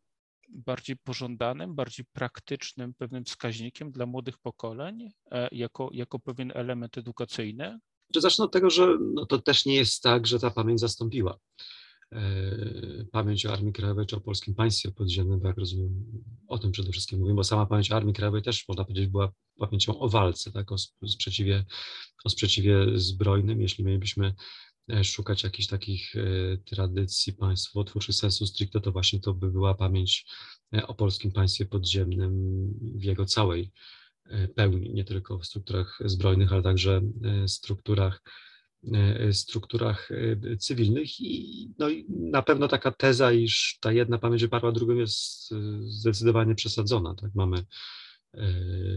[0.50, 7.80] bardziej pożądanym, bardziej praktycznym pewnym wskaźnikiem dla młodych pokoleń e, jako, jako pewien element edukacyjny?
[8.16, 11.38] Zacznę od tego, że no to też nie jest tak, że ta pamięć zastąpiła e,
[13.12, 16.06] pamięć o Armii Krajowej czy o polskim państwie podziemnym, bo jak rozumiem,
[16.48, 20.00] o tym przede wszystkim mówimy, bo sama pamięć Armii Krajowej też można powiedzieć była pamięcią
[20.00, 21.66] o walce, tak, o sprzeciwie,
[22.26, 23.62] o sprzeciwie zbrojnym.
[23.62, 24.34] Jeśli mielibyśmy
[24.92, 30.26] E, szukać jakichś takich e, tradycji państwotwórczych sensu stricte, to właśnie to by była pamięć
[30.74, 32.34] e, o polskim państwie podziemnym
[32.96, 33.72] w jego całej
[34.56, 37.02] pełni, nie tylko w strukturach zbrojnych, ale także
[37.48, 38.24] strukturach
[39.32, 40.10] strukturach
[40.60, 45.54] cywilnych i, no i na pewno taka teza, iż ta jedna pamięć wyparła drugą jest
[45.84, 47.16] zdecydowanie przesadzona.
[47.16, 47.36] Tak?
[47.36, 47.66] Mamy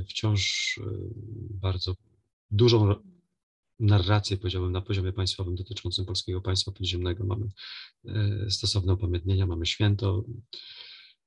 [0.08, 0.80] wciąż
[1.50, 1.94] bardzo
[2.50, 2.94] dużą
[3.80, 7.24] narrację, powiedziałbym, na poziomie państwowym dotyczącym polskiego państwa podziemnego.
[7.24, 7.46] Mamy
[8.04, 10.24] e, stosowne upamiętnienia, mamy święto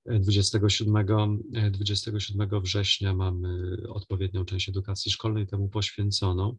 [0.10, 0.96] 27,
[1.54, 6.58] e, 27 e, września, mamy odpowiednią część edukacji szkolnej temu poświęconą.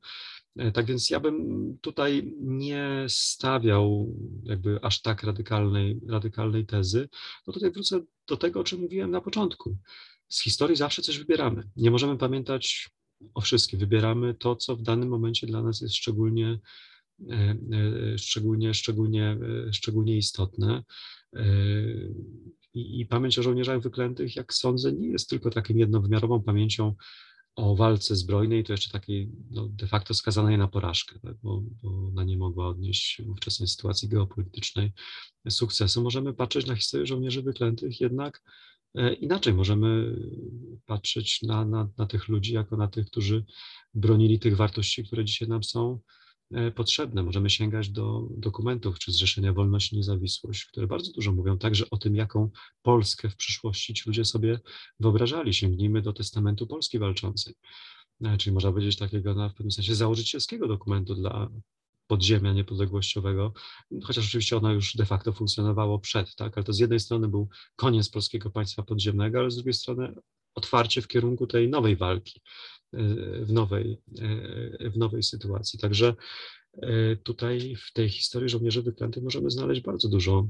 [0.75, 7.09] Tak więc ja bym tutaj nie stawiał jakby aż tak radykalnej, radykalnej tezy.
[7.47, 9.77] No tutaj wrócę do tego, o czym mówiłem na początku.
[10.29, 11.63] Z historii zawsze coś wybieramy.
[11.77, 12.91] Nie możemy pamiętać
[13.35, 13.79] o wszystkim.
[13.79, 16.59] Wybieramy to, co w danym momencie dla nas jest szczególnie,
[17.31, 20.83] e, e, szczególnie, szczególnie, e, szczególnie istotne.
[22.75, 26.95] I, I, pamięć o żołnierzach wyklętych, jak sądzę, nie jest tylko taką jednowymiarową pamięcią
[27.57, 31.37] o walce zbrojnej, to jeszcze takiej no, de facto skazanej na porażkę, tak?
[31.43, 34.93] bo, bo ona nie mogła odnieść w ówczesnej sytuacji geopolitycznej
[35.49, 36.03] sukcesu.
[36.03, 38.43] Możemy patrzeć na historię żołnierzy wyklętych jednak
[38.95, 40.17] E, inaczej możemy
[40.87, 43.45] patrzeć na, na, na tych ludzi jako na tych, którzy
[43.95, 46.01] bronili tych wartości, które dzisiaj nam są
[46.75, 47.23] potrzebne.
[47.23, 51.97] Możemy sięgać do dokumentów czy Zrzeszenia Wolność i Niezawisłość, które bardzo dużo mówią także o
[51.97, 52.51] tym, jaką
[52.83, 54.61] Polskę w przyszłości ci ludzie sobie
[55.01, 55.55] wyobrażali.
[55.55, 57.55] Sięgnijmy do Testamentu Polski Walczącej,
[58.39, 61.51] czyli można powiedzieć takiego na, w pewnym sensie założycielskiego dokumentu dla
[62.07, 63.53] podziemia niepodległościowego,
[64.03, 67.49] chociaż oczywiście ono już de facto funkcjonowało przed, tak, ale to z jednej strony był
[67.77, 70.15] koniec polskiego państwa podziemnego, ale z drugiej strony
[70.55, 72.43] otwarcie w kierunku tej nowej walki, e,
[73.43, 74.01] w nowej,
[74.81, 75.79] e, w nowej sytuacji.
[75.79, 76.15] Także
[76.83, 80.49] e, tutaj w tej historii żołnierzy wyklętych możemy znaleźć bardzo dużo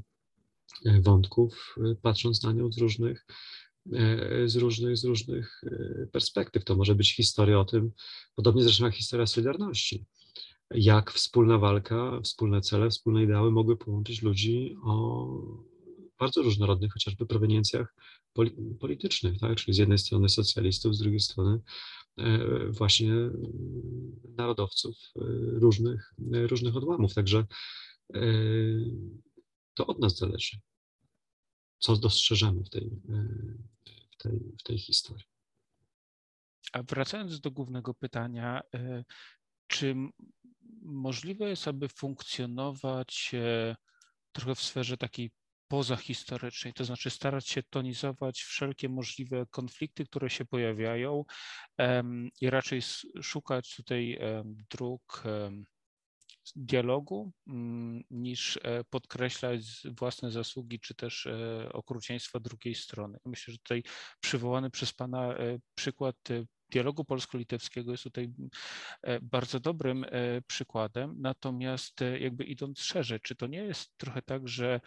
[1.00, 3.26] wątków, patrząc na nią z różnych,
[4.46, 5.60] z różnych, z różnych
[6.12, 6.64] perspektyw.
[6.64, 7.92] To może być historia o tym,
[8.34, 10.06] podobnie zresztą jak historia Solidarności,
[10.70, 15.69] jak wspólna walka, wspólne cele, wspólne ideały mogły połączyć ludzi o
[16.20, 17.94] bardzo różnorodnych, chociażby proweniencjach
[18.80, 19.56] politycznych, tak?
[19.56, 21.60] czyli z jednej strony socjalistów, z drugiej strony
[22.18, 22.38] e,
[22.70, 23.12] właśnie
[24.36, 25.20] narodowców e,
[25.60, 27.14] różnych, różnych odłamów.
[27.14, 27.46] Także
[28.14, 28.22] e,
[29.74, 30.58] to od nas zależy,
[31.78, 32.90] co dostrzeżemy w tej,
[34.10, 35.24] w tej, w tej historii.
[36.72, 38.60] A wracając do głównego pytania,
[39.66, 39.94] czy
[40.82, 43.32] możliwe jest, aby funkcjonować
[44.32, 45.30] trochę w sferze takiej
[45.70, 51.24] pozahistorycznej, to znaczy starać się tonizować wszelkie możliwe konflikty, które się pojawiają
[52.40, 52.80] i raczej
[53.22, 54.18] szukać tutaj
[54.70, 55.22] dróg
[56.56, 59.62] dialogu mm, niż e, podkreślać
[59.98, 63.18] własne zasługi czy też e, okrucieństwa drugiej strony.
[63.24, 63.82] Myślę, że tutaj
[64.20, 66.16] przywołany przez Pana e, przykład
[66.70, 68.32] dialogu polsko-litewskiego jest tutaj
[69.22, 70.06] bardzo dobrym
[70.46, 71.14] przykładem.
[71.18, 74.80] Natomiast jakby idąc szerzej, czy to nie jest trochę tak, że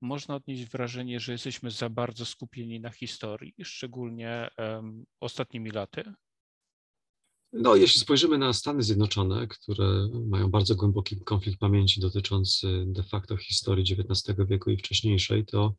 [0.00, 6.12] można odnieść wrażenie, że jesteśmy za bardzo skupieni na historii, szczególnie um, ostatnimi laty?
[7.52, 13.36] No, jeśli spojrzymy na Stany Zjednoczone, które mają bardzo głęboki konflikt pamięci dotyczący de facto
[13.36, 15.74] historii XIX wieku i wcześniejszej, to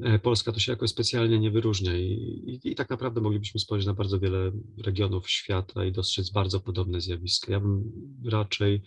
[0.00, 2.10] e, Polska to się jakoś specjalnie nie wyróżnia i,
[2.46, 4.52] i, i, tak naprawdę moglibyśmy spojrzeć na bardzo wiele
[4.84, 7.52] regionów świata i dostrzec bardzo podobne zjawiska.
[7.52, 7.92] Ja bym
[8.24, 8.82] raczej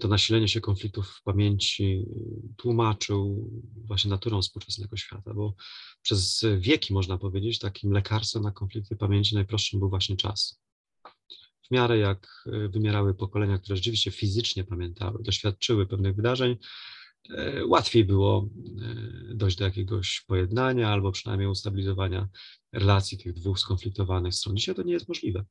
[0.00, 2.06] to nasilenie się konfliktów w pamięci
[2.56, 3.50] tłumaczył
[3.86, 5.54] właśnie naturą współczesnego świata, bo
[6.02, 10.60] przez wieki, można powiedzieć, takim lekarstwem na konflikty pamięci najprostszym był właśnie czas.
[11.66, 16.56] W miarę jak e, wymierały pokolenia, które rzeczywiście fizycznie pamiętały, doświadczyły pewnych wydarzeń, e,
[17.66, 18.48] łatwiej było
[19.34, 22.28] dojść do jakiegoś pojednania albo przynajmniej ustabilizowania
[22.72, 24.56] relacji tych dwóch skonfliktowanych stron.
[24.56, 25.44] Dzisiaj to nie jest możliwe.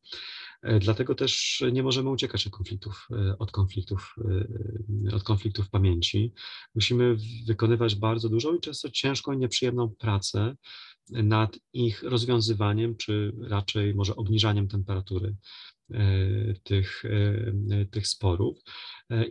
[0.61, 4.15] E, dlatego też nie możemy uciekać od konfliktów, e, od konfliktów,
[5.11, 6.33] e, od konfliktów pamięci.
[6.75, 7.15] Musimy
[7.47, 10.55] wykonywać bardzo dużą i często ciężką i nieprzyjemną pracę
[11.09, 15.35] nad ich rozwiązywaniem, czy raczej może obniżaniem temperatury
[16.63, 17.03] tych,
[17.91, 18.57] tych sporów.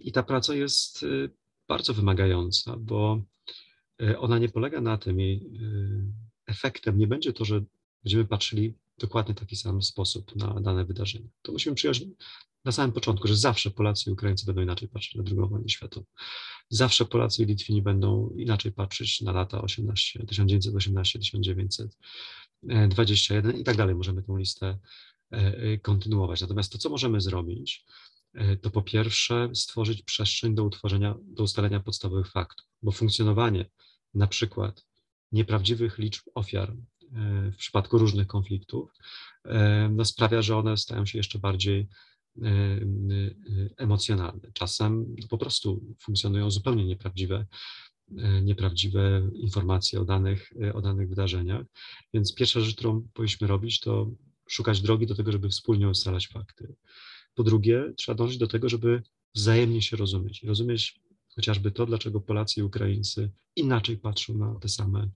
[0.00, 1.04] I ta praca jest
[1.68, 3.22] bardzo wymagająca, bo
[4.18, 5.50] ona nie polega na tym, jej
[6.46, 7.64] efektem nie będzie to, że
[8.04, 11.28] będziemy patrzyli dokładnie taki sam sposób na dane wydarzenie.
[11.42, 12.02] To musimy przyjąć
[12.64, 16.06] na samym początku, że zawsze Polacy i Ukraińcy będą inaczej patrzeć na II wojnę światową.
[16.68, 23.94] Zawsze Polacy i Litwini będą inaczej patrzeć na lata 18, 1918, 1921 i tak dalej.
[23.94, 24.78] Możemy tę listę
[25.32, 26.40] e, e, kontynuować.
[26.40, 27.92] Natomiast to, co możemy zrobić, e,
[28.62, 33.70] to po pierwsze stworzyć przestrzeń do utworzenia, do ustalenia podstawowych faktów, bo funkcjonowanie
[34.14, 34.86] na przykład
[35.32, 36.76] nieprawdziwych liczb ofiar
[37.14, 38.90] E, w przypadku różnych konfliktów,
[39.44, 41.88] e, no sprawia, że one stają się jeszcze bardziej
[42.42, 42.48] e,
[43.76, 44.52] emocjonalne.
[44.52, 47.46] Czasem po prostu funkcjonują zupełnie nieprawdziwe,
[48.42, 51.66] nieprawdziwe informacje o danych, o danych wydarzeniach.
[52.14, 54.10] Więc pierwsza rzecz, którą powinniśmy robić, to
[54.48, 56.74] szukać drogi do tego, żeby wspólnie ustalać fakty.
[57.34, 59.02] Po drugie, trzeba dążyć do tego, żeby
[59.34, 60.42] wzajemnie się rozumieć.
[60.42, 61.00] Rozumieć
[61.34, 65.08] chociażby to, dlaczego Polacy i Ukraińcy inaczej patrzą na te same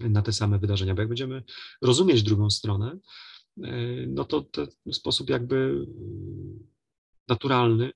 [0.00, 0.94] na te same wydarzenia.
[0.94, 1.42] Bo jak będziemy
[1.82, 2.98] rozumieć drugą stronę,
[3.62, 3.72] e,
[4.06, 4.46] no to
[4.86, 5.86] w sposób jakby
[7.28, 7.92] naturalny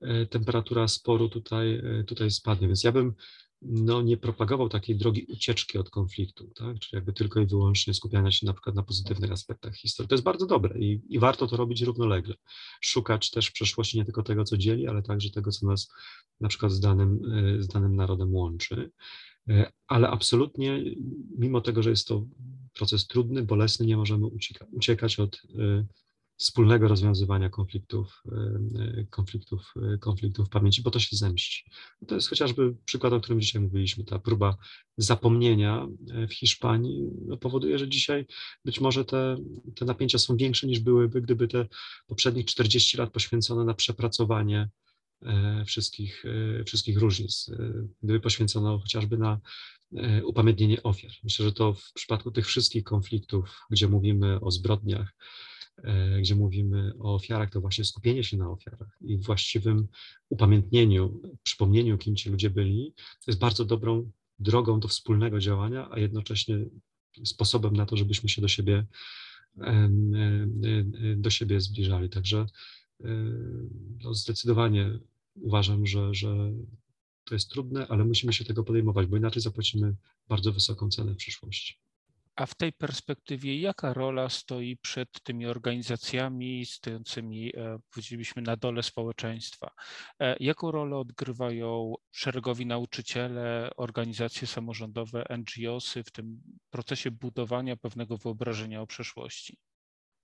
[0.00, 2.66] e, temperatura sporu tutaj, e, tutaj spadnie.
[2.66, 3.14] Więc ja bym
[3.62, 6.78] no, nie propagował takiej drogi ucieczki od konfliktu, tak?
[6.78, 10.08] czyli jakby tylko i wyłącznie skupiania się na przykład na pozytywnych aspektach historii.
[10.08, 12.34] To jest bardzo dobre i, i warto to robić równolegle.
[12.80, 15.92] Szukać też w przeszłości nie tylko tego, co dzieli, ale także tego, co nas
[16.40, 17.20] na przykład z danym,
[17.58, 18.90] z danym narodem łączy.
[19.48, 20.84] E, ale absolutnie,
[21.38, 22.26] mimo tego, że jest to
[22.74, 24.26] proces trudny, bolesny, nie możemy
[24.72, 25.86] uciekać od e,
[26.38, 31.64] wspólnego rozwiązywania konfliktów, e, konfliktów, konfliktów pamięci, bo to się zemści.
[32.06, 34.56] To jest chociażby przykład, o którym dzisiaj mówiliśmy, ta próba
[34.96, 35.86] zapomnienia
[36.28, 38.26] w Hiszpanii no, powoduje, że dzisiaj
[38.64, 39.36] być może te,
[39.76, 41.66] te napięcia są większe niż byłyby, gdyby te
[42.06, 44.68] poprzednich 40 lat poświęcono na przepracowanie
[45.66, 46.24] wszystkich,
[46.66, 47.50] wszystkich różnic.
[48.02, 49.40] Gdyby poświęcono chociażby na
[50.24, 51.10] upamiętnienie ofiar.
[51.24, 55.14] Myślę, że to w przypadku tych wszystkich konfliktów, gdzie mówimy o zbrodniach,
[56.20, 59.88] gdzie mówimy o ofiarach, to właśnie skupienie się na ofiarach i właściwym
[60.28, 65.98] upamiętnieniu, przypomnieniu, kim ci ludzie byli, to jest bardzo dobrą drogą do wspólnego działania, a
[65.98, 66.58] jednocześnie
[67.24, 68.86] sposobem na to, żebyśmy się do siebie,
[71.16, 72.08] do siebie zbliżali.
[72.08, 72.46] Także
[74.04, 74.98] no zdecydowanie
[75.34, 76.52] uważam, że, że
[77.24, 79.96] to jest trudne, ale musimy się tego podejmować, bo inaczej zapłacimy
[80.28, 81.87] bardzo wysoką cenę w przyszłości.
[82.38, 88.82] A w tej perspektywie jaka rola stoi przed tymi organizacjami stojącymi, e, powiedzielibyśmy, na dole
[88.82, 89.70] społeczeństwa?
[90.20, 98.82] E, jaką rolę odgrywają szeregowi nauczyciele, organizacje samorządowe, NGOsy w tym procesie budowania pewnego wyobrażenia
[98.82, 99.56] o przeszłości?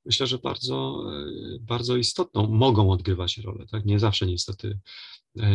[0.07, 3.67] Myślę, że bardzo, e, bardzo istotną mogą odgrywać rolę.
[3.67, 3.85] Tak?
[3.85, 4.79] Nie zawsze niestety,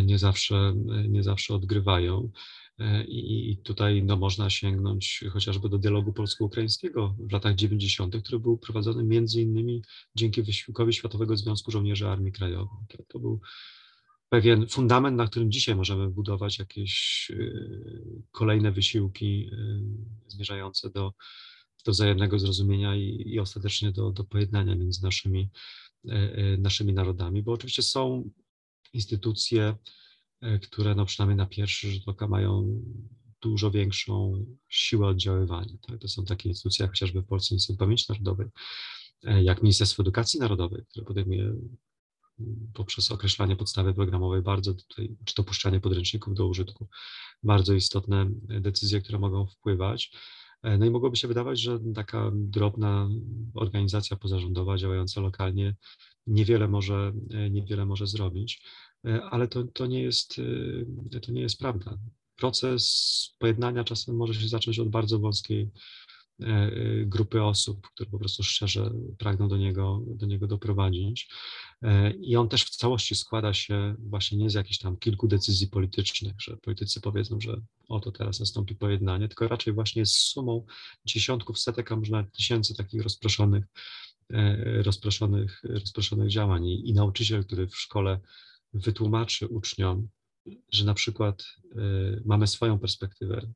[0.04, 0.74] nie zawsze,
[1.10, 2.32] nie zawsze odgrywają.
[2.80, 8.58] E, I tutaj no, można sięgnąć chociażby do dialogu polsko-ukraińskiego w latach 90., który był
[8.58, 9.82] prowadzony między innymi
[10.16, 12.78] dzięki wysiłkowi Światowego Związku Żołnierzy Armii Krajowej.
[13.08, 13.42] To był
[14.30, 17.36] pewien fundament, na którym dzisiaj możemy budować jakieś e,
[18.32, 19.82] kolejne wysiłki e,
[20.28, 21.14] zmierzające do,
[21.86, 25.50] do wzajemnego zrozumienia i, i ostatecznie do, do pojednania między naszymi,
[26.58, 28.30] naszymi narodami, bo oczywiście są
[28.94, 29.76] instytucje,
[30.62, 32.82] które no przynajmniej na pierwszy rzut oka mają
[33.42, 35.74] dużo większą siłę oddziaływania.
[35.88, 36.00] Tak?
[36.00, 38.48] To są takie instytucje jak chociażby w Polsce Instytut Pamięci Narodowej,
[39.24, 41.54] e, jak Ministerstwo Edukacji Narodowej, które podejmuje
[42.74, 46.88] poprzez określanie podstawy programowej bardzo tutaj, czy dopuszczanie podręczników do użytku,
[47.44, 50.12] bardzo istotne decyzje, które mogą wpływać.
[50.64, 53.10] E, no i mogłoby się wydawać, że taka drobna
[53.54, 55.76] organizacja pozarządowa działająca lokalnie
[56.28, 57.14] niewiele może,
[57.52, 58.62] niewiele może zrobić.
[59.06, 60.36] E, ale to, to, nie jest,
[61.16, 61.98] e, to nie jest prawda.
[62.36, 65.70] Proces pojednania czasem może się zacząć od bardzo wąskiej
[66.40, 66.72] e,
[67.06, 71.30] grupy osób, które po prostu szczerze pragną do niego, do niego doprowadzić.
[72.22, 76.34] I on też w całości składa się właśnie nie z jakichś tam kilku decyzji politycznych,
[76.42, 80.66] że politycy powiedzą, że oto teraz nastąpi pojednanie, tylko raczej właśnie z sumą
[81.06, 83.66] dziesiątków, setek, a może nawet tysięcy takich rozproszonych,
[84.84, 86.66] rozproszonych, rozproszonych działań.
[86.66, 88.20] I, i nauczyciel, który w szkole
[88.74, 90.08] wytłumaczy uczniom,
[90.72, 93.54] że na przykład y, mamy swoją perspektywę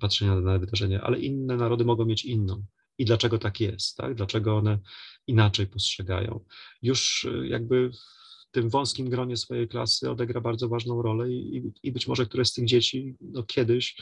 [0.00, 2.64] patrzenia na wydarzenia, ale inne narody mogą mieć inną.
[2.98, 4.14] I dlaczego tak jest, tak?
[4.14, 4.78] Dlaczego one
[5.26, 6.44] inaczej postrzegają.
[6.82, 11.92] Już y, jakby w tym wąskim gronie swojej klasy odegra bardzo ważną rolę i, i
[11.92, 13.96] być może któreś z tych dzieci no, kiedyś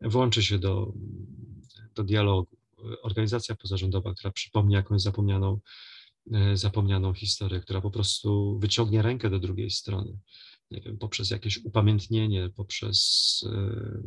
[0.00, 0.92] włączy się do,
[1.94, 2.56] do dialogu.
[3.02, 5.60] Organizacja pozarządowa, która przypomni jakąś zapomnianą
[6.54, 10.18] zapomnianą historię, która po prostu wyciągnie rękę do drugiej strony,
[10.70, 14.02] nie wiem, poprzez jakieś upamiętnienie, poprzez e,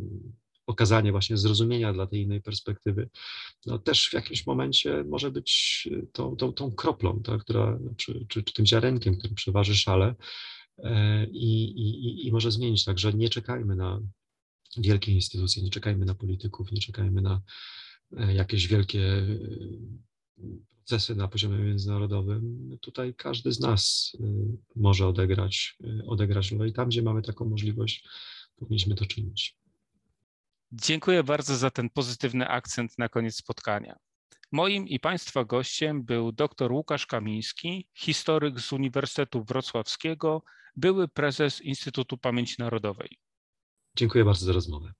[0.67, 3.09] okazanie właśnie zrozumienia dla tej innej perspektywy,
[3.65, 8.53] no też w jakimś momencie może być tą, tą, tą kroplą, która, czy, czy, czy
[8.53, 10.15] tym ziarenkiem, który przeważy szale
[10.77, 12.85] e, i, i może zmienić.
[12.85, 13.99] Także nie czekajmy na
[14.77, 17.41] wielkie instytucje, nie czekajmy na polityków, nie czekajmy na
[18.11, 19.25] jakieś wielkie
[20.89, 24.23] procesy na poziomie międzynarodowym, tutaj każdy z nas y,
[24.75, 28.07] może odegrać, y, odegrać rolę i tam, gdzie mamy taką możliwość,
[28.55, 29.57] powinniśmy to czynić.
[30.71, 33.95] Dziękuję bardzo za ten pozytywny akcent na koniec spotkania.
[34.51, 40.43] Moim i Państwa gościem był dr Łukasz Kamiński, historyk z Uniwersytetu Wrocławskiego,
[40.75, 43.19] były prezes Instytutu Pamięci Narodowej.
[43.97, 44.93] Dziękuję bardzo za rozmowę.